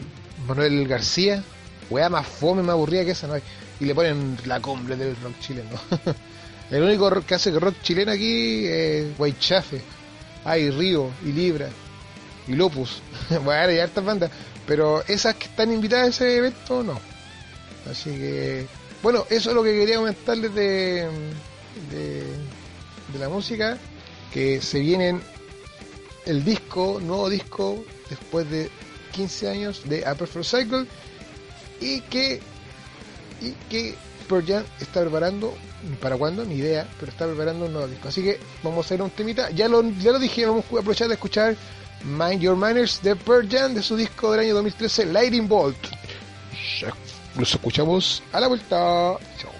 Manuel 0.46 0.86
García, 0.86 1.42
weá 1.88 2.10
más 2.10 2.26
fome, 2.26 2.62
más 2.62 2.74
aburrida 2.74 3.02
que 3.06 3.12
esa, 3.12 3.26
no. 3.28 3.34
Y 3.80 3.86
le 3.86 3.94
ponen 3.94 4.36
la 4.44 4.60
cumbre 4.60 4.94
del 4.96 5.16
rock 5.16 5.40
chileno. 5.40 5.70
el 6.70 6.82
único 6.82 7.08
rock 7.08 7.24
que 7.24 7.34
hace 7.36 7.50
rock 7.58 7.76
chileno 7.82 8.12
aquí 8.12 8.66
es 8.66 9.16
Guaychafe. 9.16 9.80
Hay 10.44 10.68
Río 10.68 11.08
y 11.24 11.32
Libra 11.32 11.70
y 12.46 12.52
Lopus. 12.52 13.00
bueno, 13.42 13.52
hay 13.70 13.78
hartas 13.78 14.04
bandas. 14.04 14.30
Pero 14.66 15.02
esas 15.08 15.34
que 15.36 15.46
están 15.46 15.72
invitadas 15.72 16.08
a 16.08 16.10
ese 16.10 16.36
evento, 16.36 16.82
no. 16.82 17.00
Así 17.90 18.10
que, 18.10 18.66
bueno, 19.02 19.24
eso 19.30 19.48
es 19.48 19.56
lo 19.56 19.62
que 19.62 19.72
quería 19.72 19.96
comentarles 19.96 20.54
de, 20.54 21.08
de 21.90 23.18
la 23.18 23.30
música. 23.30 23.78
Que 24.32 24.60
se 24.60 24.80
vienen 24.80 25.20
el 26.26 26.44
disco, 26.44 27.00
nuevo 27.00 27.28
disco, 27.28 27.84
después 28.08 28.50
de 28.50 28.70
15 29.12 29.48
años 29.48 29.82
de 29.84 30.04
Upper 30.10 30.26
for 30.26 30.44
Cycle. 30.44 30.86
Y 31.80 32.00
que, 32.02 32.40
y 33.40 33.50
que 33.68 33.94
Pearl 34.28 34.46
Jam 34.46 34.64
está 34.80 35.02
preparando, 35.02 35.54
¿para 36.00 36.16
cuándo? 36.16 36.44
Ni 36.44 36.56
idea, 36.56 36.88
pero 36.98 37.12
está 37.12 37.26
preparando 37.26 37.66
un 37.66 37.72
nuevo 37.72 37.88
disco. 37.88 38.08
Así 38.08 38.22
que 38.22 38.38
vamos 38.62 38.84
a 38.84 38.86
hacer 38.86 39.02
un 39.02 39.10
temita. 39.10 39.50
Ya 39.50 39.68
lo, 39.68 39.82
ya 39.82 40.12
lo 40.12 40.18
dije, 40.18 40.46
vamos 40.46 40.64
a 40.64 40.78
aprovechar 40.78 41.08
de 41.08 41.14
escuchar 41.14 41.56
Mind 42.04 42.40
Your 42.40 42.56
Manners 42.56 43.00
de 43.02 43.16
Pearl 43.16 43.48
Jam 43.48 43.74
de 43.74 43.82
su 43.82 43.96
disco 43.96 44.30
del 44.32 44.40
año 44.40 44.54
2013, 44.54 45.06
Lightning 45.06 45.48
Bolt. 45.48 45.76
Nos 47.36 47.52
escuchamos 47.52 48.22
a 48.32 48.40
la 48.40 48.48
vuelta. 48.48 49.16
Chao. 49.38 49.53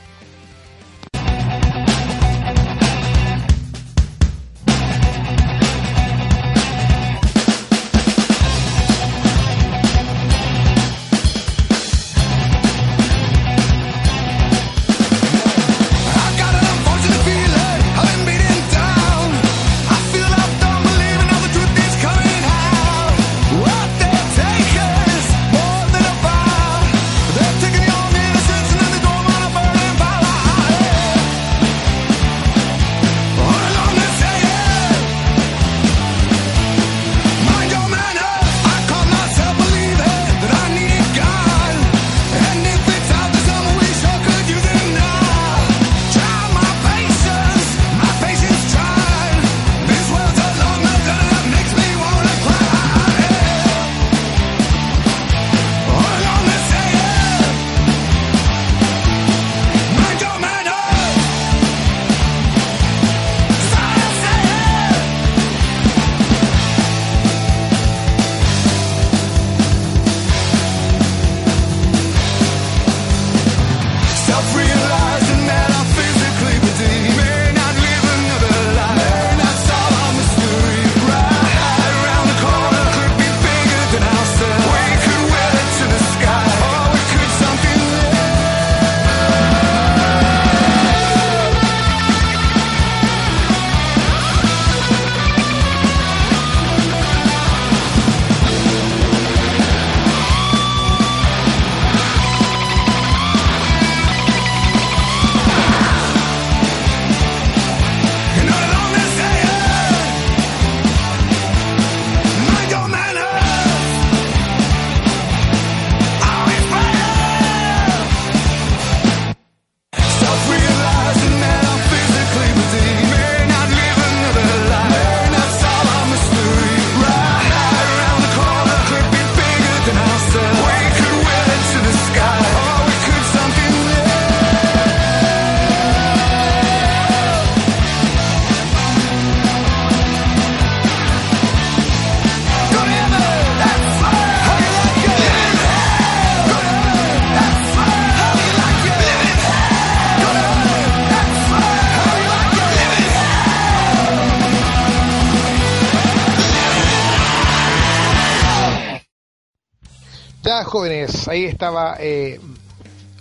Jóvenes, 160.74 161.28
ahí 161.28 161.44
estaba 161.44 161.98
eh, 162.00 162.40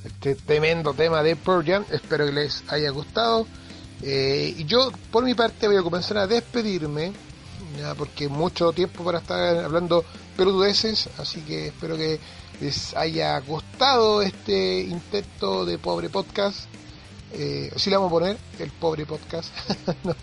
este 0.03 0.33
tremendo 0.33 0.91
tema 0.95 1.21
de 1.21 1.35
Pearl. 1.35 1.85
Espero 1.91 2.25
que 2.25 2.31
les 2.31 2.63
haya 2.67 2.89
gustado. 2.89 3.45
Eh, 4.01 4.55
y 4.57 4.65
yo, 4.65 4.91
por 5.11 5.23
mi 5.23 5.35
parte, 5.35 5.67
voy 5.67 5.77
a 5.77 5.83
comenzar 5.83 6.17
a 6.17 6.25
despedirme, 6.25 7.13
ya, 7.77 7.93
porque 7.93 8.27
mucho 8.27 8.71
tiempo 8.71 9.03
para 9.03 9.19
estar 9.19 9.65
hablando 9.65 10.03
peludeces, 10.35 11.07
así 11.19 11.41
que 11.41 11.67
espero 11.67 11.95
que 11.95 12.19
les 12.59 12.95
haya 12.95 13.39
gustado 13.41 14.23
este 14.23 14.81
intento 14.81 15.63
de 15.63 15.77
pobre 15.77 16.09
podcast. 16.09 16.61
Eh, 17.33 17.71
así 17.75 17.91
le 17.91 17.97
vamos 17.97 18.09
a 18.09 18.15
poner, 18.15 18.37
el 18.57 18.71
pobre 18.71 19.05
podcast. 19.05 19.53
no. 20.03 20.15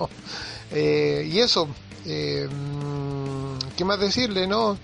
Eh, 0.72 1.30
y 1.32 1.38
eso, 1.38 1.68
eh, 2.06 2.48
¿qué 3.76 3.84
más 3.84 4.00
decirle? 4.00 4.48
no 4.48 4.76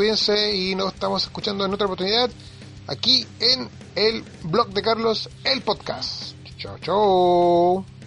Cuídense 0.00 0.56
y 0.56 0.74
nos 0.74 0.94
estamos 0.94 1.24
escuchando 1.24 1.62
en 1.66 1.74
otra 1.74 1.84
oportunidad 1.84 2.30
aquí 2.86 3.26
en 3.38 3.68
el 3.94 4.24
blog 4.44 4.70
de 4.70 4.80
Carlos, 4.80 5.28
el 5.44 5.60
podcast. 5.60 6.32
Chao, 6.56 6.78
chao. 6.78 7.99